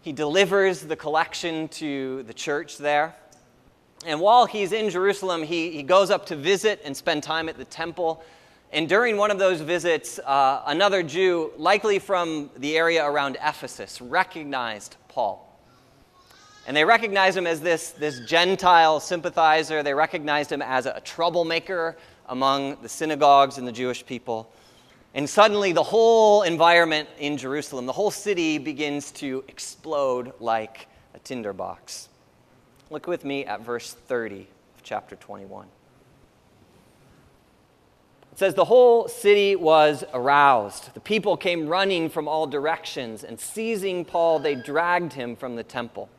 He 0.07 0.13
delivers 0.13 0.83
the 0.83 0.95
collection 0.95 1.67
to 1.69 2.23
the 2.23 2.33
church 2.33 2.79
there. 2.79 3.17
And 4.07 4.21
while 4.21 4.47
he's 4.47 4.71
in 4.71 4.89
Jerusalem, 4.89 5.43
he, 5.43 5.73
he 5.73 5.83
goes 5.83 6.13
up 6.13 6.27
to 6.27 6.37
visit 6.37 6.81
and 6.85 6.97
spend 6.97 7.25
time 7.25 7.49
at 7.49 7.59
the 7.59 7.65
temple 7.65 8.23
and 8.73 8.89
during 8.89 9.17
one 9.17 9.33
of 9.33 9.39
those 9.41 9.61
visits, 9.61 10.21
uh, 10.21 10.63
another 10.67 11.03
Jew, 11.03 11.53
likely 11.57 11.99
from 11.99 12.51
the 12.57 12.77
area 12.77 13.05
around 13.05 13.37
Ephesus, 13.43 14.01
recognized 14.01 14.95
Paul. 15.09 15.43
And 16.69 16.77
they 16.77 16.85
recognized 16.85 17.37
him 17.37 17.47
as 17.49 17.61
this, 17.61 17.91
this 17.91 18.21
Gentile 18.21 19.01
sympathizer. 19.01 19.83
They 19.83 19.95
recognized 19.95 20.53
him 20.53 20.63
as 20.63 20.87
a 20.87 21.01
troublemaker 21.01 21.97
among 22.29 22.77
the 22.83 22.89
synagogues 22.89 23.59
and 23.59 23.67
the 23.67 23.73
Jewish 23.73 24.07
people. 24.07 24.53
And 25.17 25.29
suddenly, 25.29 25.73
the 25.73 25.83
whole 25.83 26.43
environment 26.43 27.09
in 27.19 27.39
Jerusalem, 27.39 27.87
the 27.87 27.93
whole 27.93 28.11
city 28.11 28.59
begins 28.59 29.11
to 29.13 29.43
explode 29.49 30.35
like 30.41 30.89
a 31.15 31.19
tinderbox. 31.21 32.11
Look 32.91 33.07
with 33.07 33.25
me 33.25 33.47
at 33.47 33.63
verse 33.63 33.95
30 33.95 34.41
of 34.77 34.83
chapter 34.83 35.17
21. 35.17 35.69
It 38.31 38.39
says, 38.39 38.53
The 38.53 38.67
whole 38.67 39.09
city 39.09 39.57
was 39.57 40.05
aroused. 40.13 40.93
The 40.93 41.01
people 41.01 41.39
came 41.39 41.67
running 41.67 42.11
from 42.11 42.29
all 42.29 42.47
directions, 42.47 43.25
and 43.25 43.41
seizing 43.41 44.05
Paul, 44.05 44.39
they 44.39 44.55
dragged 44.55 45.15
him 45.15 45.35
from 45.35 45.57
the 45.57 45.65
temple. 45.65 46.11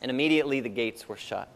And 0.00 0.08
immediately 0.08 0.60
the 0.60 0.68
gates 0.68 1.08
were 1.08 1.16
shut. 1.16 1.48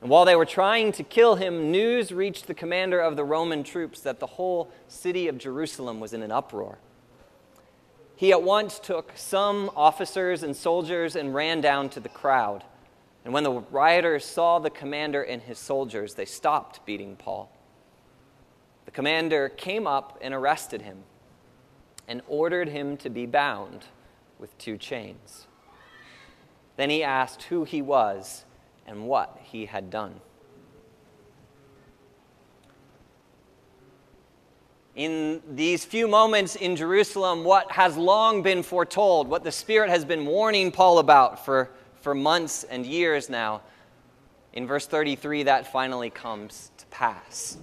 And 0.00 0.08
while 0.08 0.24
they 0.24 0.36
were 0.36 0.46
trying 0.46 0.92
to 0.92 1.02
kill 1.02 1.34
him, 1.34 1.70
news 1.70 2.10
reached 2.10 2.46
the 2.46 2.54
commander 2.54 3.00
of 3.00 3.16
the 3.16 3.24
Roman 3.24 3.62
troops 3.62 4.00
that 4.00 4.18
the 4.18 4.26
whole 4.26 4.70
city 4.88 5.28
of 5.28 5.36
Jerusalem 5.36 6.00
was 6.00 6.12
in 6.12 6.22
an 6.22 6.32
uproar. 6.32 6.78
He 8.16 8.32
at 8.32 8.42
once 8.42 8.78
took 8.78 9.12
some 9.14 9.70
officers 9.76 10.42
and 10.42 10.56
soldiers 10.56 11.16
and 11.16 11.34
ran 11.34 11.60
down 11.60 11.88
to 11.90 12.00
the 12.00 12.08
crowd. 12.08 12.64
And 13.24 13.34
when 13.34 13.44
the 13.44 13.52
rioters 13.70 14.24
saw 14.24 14.58
the 14.58 14.70
commander 14.70 15.22
and 15.22 15.42
his 15.42 15.58
soldiers, 15.58 16.14
they 16.14 16.24
stopped 16.24 16.84
beating 16.86 17.16
Paul. 17.16 17.50
The 18.86 18.90
commander 18.90 19.50
came 19.50 19.86
up 19.86 20.18
and 20.22 20.32
arrested 20.32 20.82
him 20.82 21.04
and 22.08 22.22
ordered 22.26 22.68
him 22.68 22.96
to 22.98 23.10
be 23.10 23.26
bound 23.26 23.84
with 24.38 24.56
two 24.58 24.76
chains. 24.76 25.46
Then 26.76 26.90
he 26.90 27.02
asked 27.02 27.44
who 27.44 27.64
he 27.64 27.82
was 27.82 28.44
and 28.86 29.06
what 29.06 29.38
he 29.42 29.66
had 29.66 29.90
done. 29.90 30.20
In 34.96 35.40
these 35.48 35.84
few 35.84 36.08
moments 36.08 36.56
in 36.56 36.74
Jerusalem, 36.74 37.44
what 37.44 37.70
has 37.72 37.96
long 37.96 38.42
been 38.42 38.62
foretold, 38.62 39.28
what 39.28 39.44
the 39.44 39.52
Spirit 39.52 39.88
has 39.88 40.04
been 40.04 40.26
warning 40.26 40.72
Paul 40.72 40.98
about 40.98 41.44
for, 41.44 41.70
for 42.00 42.14
months 42.14 42.64
and 42.64 42.84
years 42.84 43.30
now, 43.30 43.62
in 44.52 44.66
verse 44.66 44.86
33, 44.86 45.44
that 45.44 45.72
finally 45.72 46.10
comes 46.10 46.72
to 46.76 46.86
pass. 46.86 47.56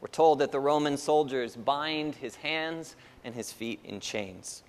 We're 0.00 0.08
told 0.08 0.40
that 0.40 0.50
the 0.50 0.60
Roman 0.60 0.96
soldiers 0.96 1.54
bind 1.54 2.16
his 2.16 2.34
hands 2.36 2.96
and 3.22 3.34
his 3.34 3.52
feet 3.52 3.78
in 3.84 4.00
chains. 4.00 4.63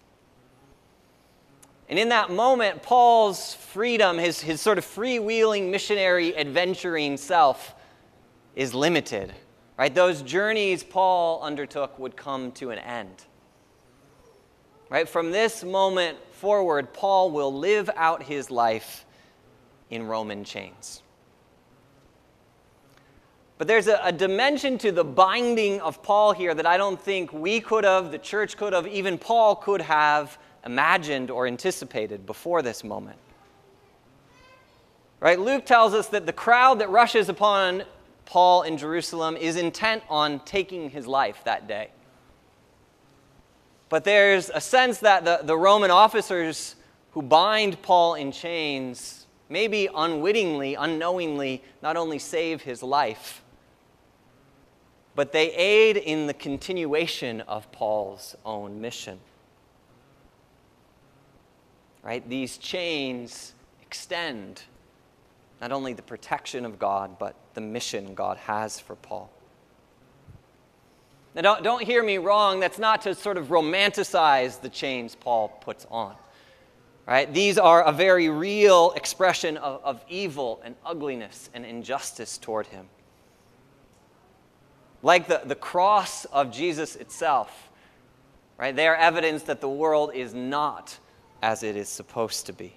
And 1.88 2.00
in 2.00 2.10
that 2.10 2.32
moment, 2.32 2.82
Paul's 2.82 3.54
freedom, 3.54 4.18
his, 4.18 4.42
his 4.42 4.60
sort 4.60 4.78
of 4.78 4.86
freewheeling, 4.86 5.70
missionary, 5.70 6.36
adventuring 6.36 7.18
self, 7.18 7.76
is 8.56 8.74
limited. 8.74 9.34
Right? 9.78 9.94
Those 9.94 10.22
journeys 10.22 10.84
Paul 10.84 11.42
undertook 11.44 12.00
would 12.00 12.16
come 12.16 12.52
to 12.54 12.72
an 12.72 12.80
end. 12.80 13.26
Right? 14.90 15.08
From 15.08 15.32
this 15.32 15.64
moment 15.64 16.18
forward, 16.32 16.94
Paul 16.94 17.32
will 17.32 17.54
live 17.54 17.90
out 17.96 18.24
his 18.24 18.50
life 18.50 19.06
in 19.90 20.08
Roman 20.08 20.44
chains. 20.44 21.04
But 23.58 23.68
there's 23.68 23.88
a, 23.88 24.00
a, 24.04 24.12
dimension 24.12 24.78
to 24.80 24.92
the 24.92 25.04
binding 25.04 25.80
of 25.80 26.04
Paul 26.04 26.34
here 26.34 26.54
that 26.54 26.66
I 26.66 26.76
don't 26.76 27.02
think 27.02 27.32
we 27.32 27.62
could 27.62 27.86
have, 27.86 28.12
the 28.12 28.18
church 28.18 28.58
could 28.58 28.74
have, 28.74 28.86
even 28.86 29.18
Paul 29.18 29.56
could 29.56 29.82
have 29.82 30.38
imagined 30.66 31.30
or 31.30 31.48
anticipated 31.48 32.26
before 32.26 32.62
this 32.62 32.84
moment. 32.84 33.18
Right? 35.20 35.40
Luke 35.40 35.66
tells 35.66 35.94
us 35.94 36.08
that 36.10 36.26
the 36.26 36.34
crowd 36.34 36.80
that 36.80 36.90
rushes 36.90 37.30
upon 37.30 37.84
Paul 38.26 38.64
in 38.64 38.78
Jerusalem 38.78 39.38
is 39.38 39.56
intent 39.56 40.04
on 40.10 40.40
taking 40.42 40.90
his 40.90 41.08
life 41.08 41.44
that 41.46 41.68
day. 41.68 41.90
But 43.90 44.04
there's 44.04 44.50
a 44.50 44.60
sense 44.62 45.00
that 45.00 45.26
the, 45.26 45.40
the 45.44 45.56
Roman 45.56 45.92
officers 45.92 46.76
who 47.12 47.22
bind 47.22 47.82
Paul 47.82 48.16
in 48.16 48.32
chains 48.32 49.26
maybe 49.48 49.88
unwittingly, 49.96 50.76
unknowingly, 50.76 51.64
not 51.82 51.96
only 51.98 52.20
save 52.20 52.64
his 52.64 52.82
life, 52.82 53.44
but 55.16 55.32
they 55.32 55.52
aid 55.54 55.98
in 55.98 56.28
the 56.28 56.34
continuation 56.34 57.42
of 57.42 57.72
Paul's 57.72 58.36
own 58.44 58.82
mission. 58.82 59.20
Right? 62.06 62.28
These 62.30 62.58
chains 62.58 63.54
extend 63.82 64.62
not 65.60 65.72
only 65.72 65.94
the 65.94 66.04
protection 66.04 66.64
of 66.64 66.78
God, 66.78 67.18
but 67.18 67.36
the 67.56 67.62
mission 67.62 68.14
God 68.14 68.38
has 68.38 68.80
for 68.80 68.96
Paul. 68.96 69.32
Now, 71.34 71.42
don't, 71.42 71.64
don't 71.64 71.84
hear 71.84 72.04
me 72.04 72.20
wrong, 72.20 72.60
that's 72.60 72.78
not 72.78 73.02
to 73.02 73.16
sort 73.16 73.38
of 73.38 73.48
romanticize 73.48 74.62
the 74.62 74.70
chains 74.70 75.16
Paul 75.16 75.50
puts 75.50 75.88
on. 75.90 76.16
Right? 77.08 77.32
These 77.34 77.58
are 77.58 77.84
a 77.84 77.92
very 77.92 78.30
real 78.30 78.92
expression 78.92 79.58
of, 79.58 79.84
of 79.84 80.02
evil 80.08 80.62
and 80.64 80.76
ugliness 80.86 81.50
and 81.56 81.66
injustice 81.66 82.38
toward 82.38 82.68
him. 82.68 82.88
Like 85.02 85.28
the, 85.28 85.42
the 85.44 85.56
cross 85.56 86.26
of 86.26 86.52
Jesus 86.52 86.96
itself, 86.96 87.70
right? 88.58 88.76
They 88.76 88.88
are 88.88 88.96
evidence 88.96 89.44
that 89.44 89.62
the 89.62 89.70
world 89.70 90.12
is 90.14 90.34
not 90.34 90.98
as 91.42 91.64
it 91.64 91.76
is 91.76 91.90
supposed 91.90 92.46
to 92.48 92.54
be. 92.54 92.74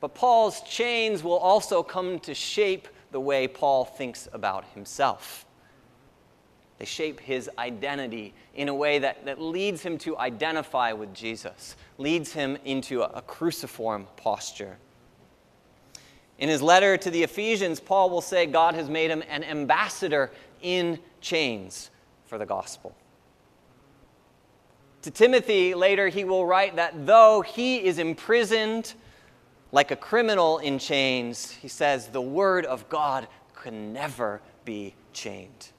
But 0.00 0.14
Paul's 0.14 0.62
chains 0.62 1.22
will 1.22 1.36
also 1.36 1.82
come 1.82 2.18
to 2.20 2.34
shape 2.34 2.88
the 3.12 3.20
way 3.20 3.46
Paul 3.46 3.84
thinks 3.84 4.28
about 4.32 4.64
himself. 4.74 5.44
They 6.78 6.86
shape 6.86 7.20
his 7.20 7.50
identity 7.58 8.32
in 8.54 8.70
a 8.70 8.74
way 8.74 9.00
that, 9.00 9.26
that 9.26 9.40
leads 9.40 9.82
him 9.82 9.98
to 9.98 10.16
identify 10.16 10.92
with 10.94 11.12
Jesus, 11.12 11.76
leads 11.98 12.32
him 12.32 12.56
into 12.64 13.02
a, 13.02 13.10
a 13.16 13.22
cruciform 13.22 14.06
posture. 14.16 14.78
In 16.38 16.48
his 16.48 16.62
letter 16.62 16.96
to 16.96 17.10
the 17.10 17.22
Ephesians, 17.22 17.80
Paul 17.80 18.08
will 18.08 18.22
say 18.22 18.46
God 18.46 18.74
has 18.74 18.88
made 18.88 19.10
him 19.10 19.22
an 19.28 19.44
ambassador 19.44 20.30
in 20.62 20.98
chains 21.20 21.90
for 22.24 22.38
the 22.38 22.46
gospel. 22.46 22.96
To 25.02 25.10
Timothy, 25.10 25.74
later, 25.74 26.08
he 26.08 26.24
will 26.24 26.44
write 26.46 26.76
that 26.76 27.06
though 27.06 27.40
he 27.40 27.76
is 27.76 27.98
imprisoned 27.98 28.94
like 29.72 29.90
a 29.90 29.96
criminal 29.96 30.58
in 30.58 30.78
chains, 30.78 31.50
he 31.50 31.68
says, 31.68 32.08
the 32.08 32.20
word 32.20 32.66
of 32.66 32.88
God 32.88 33.28
can 33.54 33.92
never 33.92 34.40
be 34.64 34.94
chained. 35.12 35.70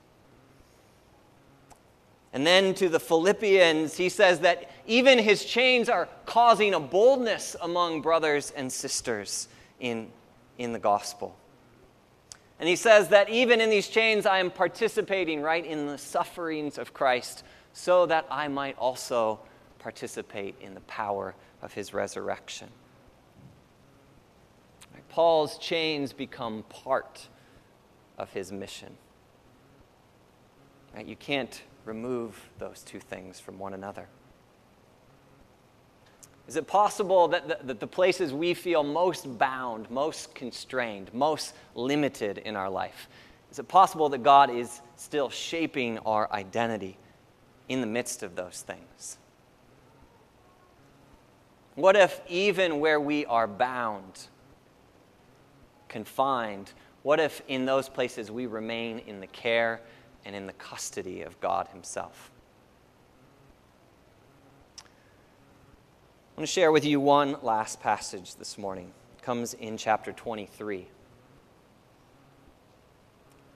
And 2.34 2.48
then 2.48 2.74
to 2.76 2.88
the 2.88 3.00
Philippians, 3.00 3.98
he 3.98 4.08
says 4.08 4.40
that 4.40 4.72
even 4.88 5.20
his 5.20 5.44
chains 5.44 5.90
are 5.90 6.08
causing 6.26 6.74
a 6.74 6.80
boldness 6.80 7.56
among 7.62 8.02
brothers 8.02 8.52
and 8.56 8.72
sisters 8.72 9.50
in, 9.80 10.08
in 10.58 10.72
the 10.72 10.80
gospel. 10.80 11.36
And 12.62 12.70
he 12.70 12.76
says 12.76 13.08
that 13.08 13.28
even 13.28 13.60
in 13.60 13.72
these 13.72 13.88
chains, 13.88 14.28
I 14.28 14.38
am 14.38 14.52
participating 14.52 15.42
right 15.42 15.66
in 15.66 15.88
the 15.88 15.98
sufferings 15.98 16.78
of 16.78 16.94
Christ 16.94 17.44
so 17.74 18.06
that 18.06 18.28
I 18.30 18.48
might 18.50 18.78
also 18.78 19.40
participate 19.80 20.54
in 20.62 20.76
the 20.76 20.82
power 20.82 21.34
of 21.64 21.74
his 21.74 21.92
resurrection. 21.92 22.70
Paul's 25.10 25.58
chains 25.58 26.14
become 26.14 26.64
part 26.70 27.28
of 28.20 28.32
his 28.32 28.52
mission. 28.52 28.96
You 31.04 31.16
can't 31.16 31.64
remove 31.84 32.50
those 32.60 32.84
two 32.84 33.00
things 33.00 33.40
from 33.40 33.58
one 33.58 33.74
another. 33.74 34.08
Is 36.48 36.56
it 36.56 36.68
possible 36.68 37.28
that 37.30 37.48
the, 37.48 37.58
that 37.64 37.80
the 37.80 37.88
places 37.88 38.34
we 38.34 38.54
feel 38.54 38.84
most 38.84 39.38
bound, 39.38 39.90
most 39.90 40.36
constrained, 40.36 41.14
most 41.14 41.54
limited 41.76 42.40
in 42.40 42.56
our 42.56 42.70
life, 42.70 43.08
is 43.52 43.60
it 43.60 43.68
possible 43.68 44.10
that 44.10 44.24
God 44.24 44.50
is 44.50 44.82
still 44.96 45.30
shaping 45.30 46.00
our 46.00 46.32
identity 46.32 46.98
in 47.70 47.82
the 47.82 47.88
midst 47.88 48.24
of 48.24 48.36
those 48.36 48.64
things? 48.66 49.18
What 51.76 51.96
if, 51.96 52.22
even 52.28 52.80
where 52.80 53.00
we 53.00 53.26
are 53.26 53.48
bound, 53.48 54.28
confined, 55.88 56.72
what 57.04 57.20
if 57.20 57.42
in 57.48 57.66
those 57.66 57.90
places 57.90 58.30
we 58.30 58.46
remain 58.46 59.00
in 59.00 59.20
the 59.20 59.28
care 59.28 59.82
and 60.26 60.36
in 60.36 60.48
the 60.48 60.54
custody 60.54 61.22
of 61.22 61.40
God 61.42 61.68
Himself. 61.70 62.32
Want 66.42 66.50
to 66.50 66.54
share 66.54 66.72
with 66.72 66.86
you 66.86 67.00
one 67.00 67.38
last 67.44 67.82
passage 67.82 68.34
this 68.34 68.58
morning. 68.58 68.92
It 69.16 69.22
comes 69.22 69.54
in 69.54 69.78
chapter 69.78 70.12
23. 70.12 70.88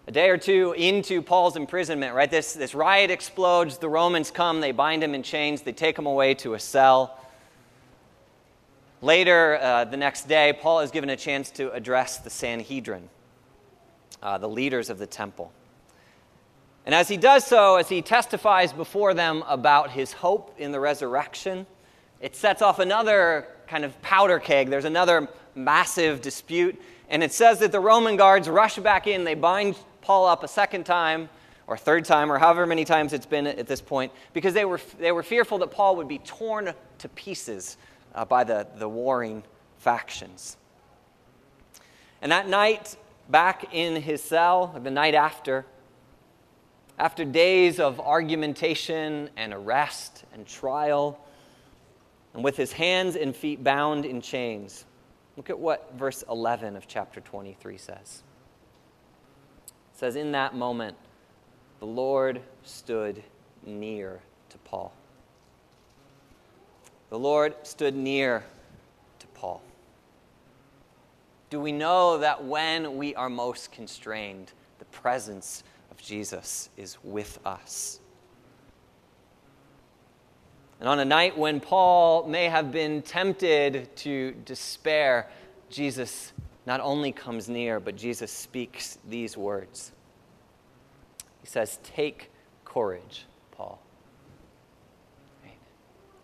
A 0.06 0.12
day 0.12 0.30
or 0.30 0.38
two 0.38 0.76
into 0.78 1.24
Paul's 1.24 1.56
imprisonment, 1.56 2.13
right, 2.13 2.30
this, 2.30 2.54
this 2.54 2.76
riot 2.76 3.10
explodes. 3.10 3.80
The 3.80 3.89
Romans 3.89 4.30
come, 4.30 4.62
they 4.62 4.71
bind 4.71 5.04
him 5.04 5.15
in 5.15 5.24
chains, 5.24 5.63
they 5.63 5.71
take 5.71 5.98
him 5.98 6.06
away 6.06 6.36
to 6.36 6.54
a 6.54 6.60
cell. 6.60 7.17
Later, 9.02 9.58
uh, 9.60 9.86
the 9.86 9.98
next 9.98 10.28
day, 10.28 10.54
Paul 10.54 10.82
is 10.82 10.91
given 10.91 11.10
a 11.10 11.17
chance 11.17 11.50
to 11.54 11.71
address 11.71 12.19
the 12.19 12.30
Sanhedrin, 12.30 13.10
uh, 14.21 14.38
the 14.38 14.48
leaders 14.48 14.91
of 14.91 15.00
the 15.00 15.08
temple. 15.08 15.52
And 16.86 16.93
as 16.93 17.08
he 17.08 17.17
does 17.17 17.48
so, 17.48 17.78
as 17.78 17.89
he 17.89 18.04
testifies 18.04 18.71
before 18.74 19.15
them 19.15 19.43
about 19.48 19.89
his 19.89 20.13
hope 20.13 20.54
in 20.60 20.71
the 20.71 20.80
resurrection, 20.80 21.65
it 22.21 22.36
sets 22.36 22.62
off 22.62 22.80
another 22.80 23.47
kind 23.67 23.86
of 23.86 23.99
powder 24.01 24.39
keg. 24.39 24.69
There's 24.69 24.86
another 24.86 25.28
massive 25.54 26.21
dispute. 26.21 26.82
And 27.10 27.23
it 27.23 27.32
says 27.32 27.60
that 27.60 27.71
the 27.71 27.80
Roman 27.80 28.15
guards 28.15 28.49
rush 28.49 28.78
back 28.78 29.08
in, 29.08 29.23
they 29.23 29.36
bind 29.36 29.75
Paul 30.01 30.25
up 30.25 30.43
a 30.43 30.47
second 30.47 30.86
time, 30.86 31.30
or 31.67 31.78
third 31.78 32.06
time, 32.06 32.32
or 32.32 32.38
however 32.38 32.65
many 32.65 32.86
times 32.86 33.13
it's 33.13 33.25
been 33.25 33.47
at 33.47 33.67
this 33.67 33.82
point, 33.82 34.12
because 34.34 34.54
they 34.54 34.65
were, 34.65 34.80
they 34.99 35.12
were 35.12 35.23
fearful 35.23 35.58
that 35.60 35.71
Paul 35.71 35.95
would 35.97 36.08
be 36.08 36.19
torn 36.19 36.73
to 36.99 37.10
pieces 37.10 37.78
uh, 38.13 38.25
by 38.25 38.43
the, 38.43 38.67
the 38.78 38.88
warring 38.88 39.43
factions. 39.78 40.58
And 42.21 42.32
that 42.32 42.47
night, 42.47 42.95
back 43.30 43.73
in 43.73 44.01
his 44.01 44.21
cell, 44.21 44.80
the 44.84 44.91
night 44.91 45.15
after, 45.15 45.65
after 46.97 47.25
days 47.25 47.80
of 47.80 47.99
argumentation 47.99 49.30
and 49.36 49.54
arrest 49.54 50.23
and 50.34 50.45
trial, 50.47 51.19
and 52.36 52.43
with 52.43 52.58
his 52.58 52.74
hands 52.74 53.15
and 53.15 53.34
feet 53.34 53.63
bound 53.63 54.06
in 54.06 54.19
chains, 54.19 54.86
look 55.38 55.50
at 55.50 55.58
what 55.58 55.93
verse 55.98 56.24
11 56.30 56.76
of 56.76 56.86
chapter 56.86 57.21
23 57.21 57.78
says. 57.78 58.24
It 59.67 59.98
says, 59.98 60.17
In 60.17 60.34
that 60.34 60.54
moment, 60.54 60.98
the 61.80 61.86
Lord 61.86 62.41
stood 62.63 63.24
near 63.65 64.19
to 64.50 64.58
Paul. 64.60 64.93
The 67.10 67.17
Lord 67.17 67.56
stood 67.63 67.95
near 67.95 68.43
to 69.19 69.28
Paul. 69.28 69.62
Do 71.50 71.62
we 71.62 71.71
know 71.71 72.17
that 72.17 72.43
when 72.43 72.98
we 72.98 73.15
are 73.15 73.30
most 73.30 73.71
constrained, 73.71 74.52
the 74.80 74.86
presence 74.86 75.63
of 75.89 76.02
Jesus 76.02 76.69
is 76.76 76.98
with 77.02 77.39
us. 77.45 78.02
And 80.79 80.89
on 80.89 80.99
a 80.99 81.05
night 81.05 81.38
when 81.38 81.59
Paul 81.59 82.27
may 82.27 82.45
have 82.45 82.71
been 82.71 83.01
tempted 83.01 83.95
to 83.97 84.31
despair, 84.45 85.29
Jesus 85.69 86.33
not 86.65 86.81
only 86.81 87.11
comes 87.11 87.47
near, 87.47 87.79
but 87.79 87.95
Jesus 87.95 88.31
speaks 88.31 88.97
these 89.07 89.38
words. 89.38 89.91
He 91.41 91.47
says, 91.47 91.79
Take 91.83 92.31
courage, 92.65 93.25
Paul. 93.51 93.79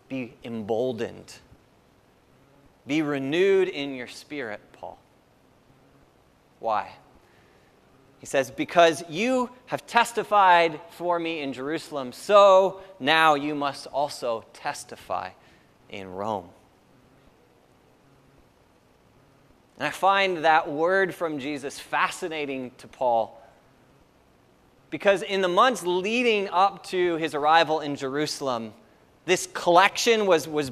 Be 0.08 0.34
emboldened. 0.44 1.34
Be 2.86 3.02
renewed 3.02 3.68
in 3.68 3.94
your 3.94 4.08
spirit, 4.08 4.60
Paul. 4.72 4.98
Why? 6.58 6.92
He 8.22 8.26
says, 8.26 8.52
Because 8.52 9.02
you 9.08 9.50
have 9.66 9.84
testified 9.84 10.80
for 10.90 11.18
me 11.18 11.40
in 11.40 11.52
Jerusalem, 11.52 12.12
so 12.12 12.80
now 13.00 13.34
you 13.34 13.52
must 13.52 13.88
also 13.88 14.44
testify 14.52 15.30
in 15.88 16.08
Rome. 16.08 16.48
And 19.76 19.88
I 19.88 19.90
find 19.90 20.44
that 20.44 20.70
word 20.70 21.12
from 21.12 21.40
Jesus 21.40 21.80
fascinating 21.80 22.70
to 22.78 22.86
Paul 22.86 23.42
because 24.88 25.22
in 25.22 25.40
the 25.40 25.48
months 25.48 25.84
leading 25.84 26.48
up 26.50 26.84
to 26.84 27.16
his 27.16 27.34
arrival 27.34 27.80
in 27.80 27.96
Jerusalem, 27.96 28.72
this 29.24 29.48
collection 29.52 30.26
was, 30.26 30.46
was 30.46 30.70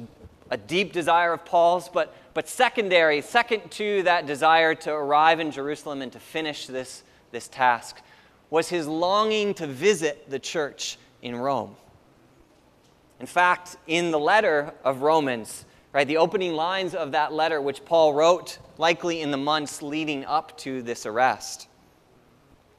a 0.49 0.55
deep 0.55 0.93
desire 0.93 1.33
of 1.33 1.43
Paul's, 1.43 1.89
but, 1.89 2.15
but 2.33 2.47
secondary, 2.47 3.19
second 3.19 3.69
to 3.71 4.03
that 4.03 4.25
desire 4.25 4.73
to 4.75 4.93
arrive 4.93 5.41
in 5.41 5.51
Jerusalem 5.51 6.01
and 6.01 6.13
to 6.13 6.19
finish 6.19 6.67
this 6.67 7.03
this 7.31 7.47
task 7.47 8.01
was 8.49 8.69
his 8.69 8.87
longing 8.87 9.53
to 9.55 9.67
visit 9.67 10.29
the 10.29 10.39
church 10.39 10.97
in 11.21 11.35
Rome. 11.35 11.75
In 13.19 13.25
fact, 13.25 13.77
in 13.87 14.11
the 14.11 14.19
letter 14.19 14.73
of 14.83 15.01
Romans, 15.01 15.65
right, 15.93 16.07
the 16.07 16.17
opening 16.17 16.53
lines 16.53 16.95
of 16.95 17.11
that 17.13 17.31
letter, 17.31 17.61
which 17.61 17.85
Paul 17.85 18.13
wrote 18.13 18.59
likely 18.77 19.21
in 19.21 19.31
the 19.31 19.37
months 19.37 19.81
leading 19.81 20.25
up 20.25 20.57
to 20.59 20.81
this 20.81 21.05
arrest, 21.05 21.67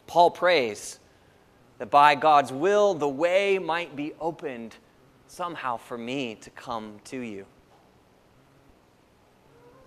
Paul 0.07 0.31
prays 0.31 0.99
that 1.79 1.91
by 1.91 2.15
God's 2.15 2.53
will 2.53 2.95
the 2.95 3.09
way 3.09 3.59
might 3.59 3.97
be 3.97 4.13
opened 4.21 4.77
somehow 5.27 5.77
for 5.79 5.97
me 5.97 6.35
to 6.37 6.51
come 6.51 7.01
to 7.05 7.19
you. 7.19 7.47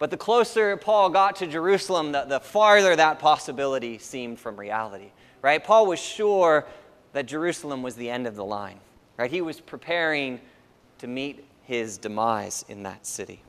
But 0.06 0.12
the 0.12 0.18
closer 0.18 0.78
Paul 0.78 1.10
got 1.10 1.38
to 1.38 1.48
Jerusalem, 1.48 2.12
the, 2.12 2.26
the 2.26 2.40
farther 2.40 2.96
that 2.96 3.18
possibility 3.18 3.98
seemed 3.98 4.40
from 4.40 4.56
reality. 4.56 5.10
right? 5.42 5.64
Paul 5.64 5.88
was 5.88 5.98
sure 5.98 6.68
that 7.14 7.26
Jerusalem 7.26 7.82
was 7.82 7.96
the 7.96 8.12
end 8.12 8.28
of 8.28 8.36
the 8.36 8.46
line, 8.46 8.80
right? 9.18 9.32
He 9.32 9.42
was 9.42 9.60
preparing 9.60 10.40
to 11.00 11.08
meet 11.08 11.48
his 11.64 11.98
demise 11.98 12.64
in 12.70 12.84
that 12.84 13.08
city. 13.08 13.42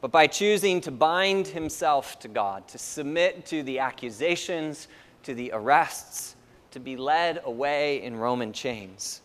But 0.00 0.12
by 0.12 0.28
choosing 0.28 0.80
to 0.80 0.90
bind 0.90 1.48
himself 1.48 2.18
to 2.20 2.28
God, 2.28 2.66
to 2.68 2.78
submit 2.78 3.44
to 3.44 3.62
the 3.62 3.80
accusations, 3.80 4.88
to 5.24 5.34
the 5.34 5.50
arrests, 5.52 6.36
to 6.70 6.80
be 6.80 6.96
led 6.96 7.42
away 7.44 8.02
in 8.02 8.16
Roman 8.16 8.54
chains, 8.54 9.20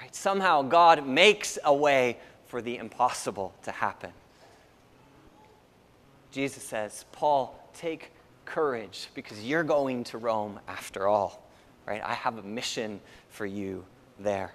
right? 0.00 0.14
Somehow 0.14 0.62
God 0.62 1.06
makes 1.06 1.58
a 1.62 1.74
way 1.74 2.16
for 2.52 2.60
the 2.60 2.76
impossible 2.76 3.54
to 3.62 3.70
happen. 3.70 4.10
Jesus 6.30 6.62
says, 6.62 7.06
Paul, 7.10 7.58
take 7.72 8.10
courage 8.44 9.08
because 9.14 9.42
you're 9.42 9.64
going 9.64 10.04
to 10.04 10.18
Rome 10.18 10.60
after 10.68 11.08
all, 11.08 11.48
right? 11.86 12.02
I 12.04 12.12
have 12.12 12.36
a 12.36 12.42
mission 12.42 13.00
for 13.30 13.46
you 13.46 13.86
there. 14.18 14.52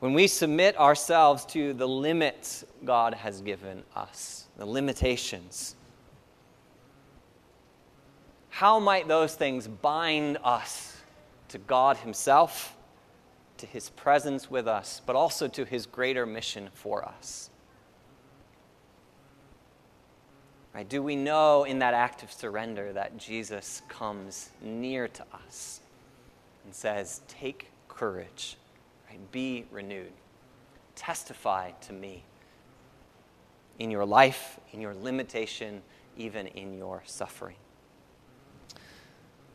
When 0.00 0.12
we 0.12 0.26
submit 0.26 0.78
ourselves 0.78 1.46
to 1.46 1.72
the 1.72 1.88
limits 1.88 2.62
God 2.84 3.14
has 3.14 3.40
given 3.40 3.82
us, 3.96 4.48
the 4.58 4.66
limitations, 4.66 5.76
how 8.50 8.78
might 8.80 9.08
those 9.08 9.34
things 9.34 9.66
bind 9.66 10.36
us 10.44 10.98
to 11.48 11.56
God 11.56 11.96
Himself, 11.96 12.76
to 13.60 13.66
His 13.66 13.90
presence 13.90 14.50
with 14.50 14.66
us, 14.66 15.00
but 15.06 15.16
also 15.16 15.46
to 15.48 15.64
His 15.64 15.86
greater 15.86 16.26
mission 16.26 16.68
for 16.74 17.04
us? 17.04 17.50
Right? 20.74 20.88
Do 20.88 21.02
we 21.02 21.16
know 21.16 21.64
in 21.64 21.80
that 21.80 21.94
act 21.94 22.22
of 22.22 22.32
surrender 22.32 22.92
that 22.92 23.16
Jesus 23.16 23.82
comes 23.88 24.50
near 24.62 25.08
to 25.08 25.24
us 25.44 25.80
and 26.64 26.74
says, 26.74 27.22
Take 27.28 27.70
courage, 27.88 28.56
right? 29.08 29.32
be 29.32 29.66
renewed, 29.70 30.12
testify 30.94 31.72
to 31.82 31.92
me 31.92 32.24
in 33.78 33.90
your 33.90 34.04
life, 34.04 34.60
in 34.72 34.80
your 34.80 34.94
limitation, 34.94 35.82
even 36.16 36.46
in 36.48 36.78
your 36.78 37.02
suffering? 37.04 37.56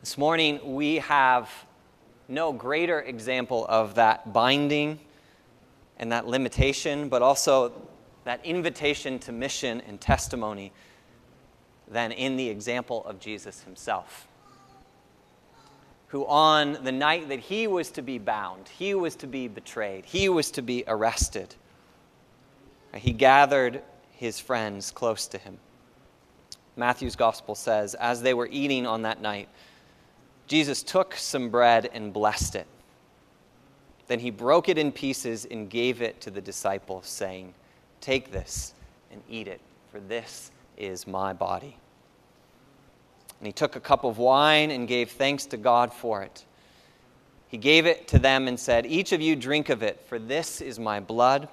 This 0.01 0.17
morning, 0.17 0.75
we 0.75 0.97
have 0.97 1.49
no 2.27 2.51
greater 2.51 3.01
example 3.01 3.65
of 3.69 3.95
that 3.95 4.33
binding 4.33 4.99
and 5.97 6.11
that 6.11 6.27
limitation, 6.27 7.09
but 7.09 7.21
also 7.21 7.71
that 8.23 8.43
invitation 8.45 9.19
to 9.19 9.31
mission 9.31 9.81
and 9.87 10.01
testimony 10.01 10.71
than 11.87 12.11
in 12.11 12.35
the 12.35 12.49
example 12.49 13.05
of 13.05 13.19
Jesus 13.19 13.61
himself, 13.61 14.27
who 16.07 16.25
on 16.25 16.83
the 16.83 16.91
night 16.91 17.29
that 17.29 17.39
he 17.39 17.67
was 17.67 17.91
to 17.91 18.01
be 18.01 18.17
bound, 18.17 18.67
he 18.67 18.95
was 18.95 19.15
to 19.17 19.27
be 19.27 19.47
betrayed, 19.47 20.05
he 20.05 20.27
was 20.27 20.51
to 20.51 20.61
be 20.61 20.83
arrested, 20.87 21.55
he 22.95 23.11
gathered 23.11 23.81
his 24.11 24.39
friends 24.39 24.89
close 24.91 25.27
to 25.27 25.37
him. 25.37 25.57
Matthew's 26.77 27.15
gospel 27.15 27.55
says, 27.55 27.93
as 27.95 28.21
they 28.21 28.33
were 28.33 28.49
eating 28.51 28.85
on 28.85 29.03
that 29.03 29.21
night, 29.21 29.47
Jesus 30.47 30.83
took 30.83 31.15
some 31.15 31.49
bread 31.49 31.89
and 31.93 32.13
blessed 32.13 32.55
it. 32.55 32.67
Then 34.07 34.19
he 34.19 34.29
broke 34.29 34.69
it 34.69 34.77
in 34.77 34.91
pieces 34.91 35.45
and 35.45 35.69
gave 35.69 36.01
it 36.01 36.21
to 36.21 36.29
the 36.29 36.41
disciples, 36.41 37.07
saying, 37.07 37.53
Take 38.01 38.31
this 38.31 38.73
and 39.11 39.21
eat 39.29 39.47
it, 39.47 39.61
for 39.91 39.99
this 39.99 40.51
is 40.77 41.07
my 41.07 41.33
body. 41.33 41.77
And 43.39 43.47
he 43.47 43.53
took 43.53 43.75
a 43.75 43.79
cup 43.79 44.03
of 44.03 44.17
wine 44.17 44.71
and 44.71 44.87
gave 44.87 45.11
thanks 45.11 45.45
to 45.47 45.57
God 45.57 45.91
for 45.91 46.21
it. 46.21 46.45
He 47.47 47.57
gave 47.57 47.85
it 47.85 48.07
to 48.09 48.19
them 48.19 48.47
and 48.47 48.59
said, 48.59 48.85
Each 48.85 49.11
of 49.11 49.21
you 49.21 49.35
drink 49.35 49.69
of 49.69 49.81
it, 49.81 50.01
for 50.07 50.19
this 50.19 50.61
is 50.61 50.77
my 50.77 50.99
blood, 50.99 51.47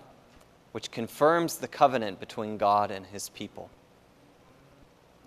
which 0.73 0.91
confirms 0.91 1.57
the 1.57 1.69
covenant 1.69 2.21
between 2.21 2.57
God 2.57 2.91
and 2.91 3.07
his 3.07 3.29
people. 3.31 3.71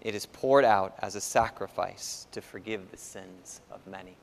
It 0.01 0.15
is 0.15 0.25
poured 0.25 0.65
out 0.65 0.95
as 0.99 1.15
a 1.15 1.21
sacrifice 1.21 2.27
to 2.31 2.41
forgive 2.41 2.91
the 2.91 2.97
sins 2.97 3.61
of 3.71 3.85
many. 3.87 4.15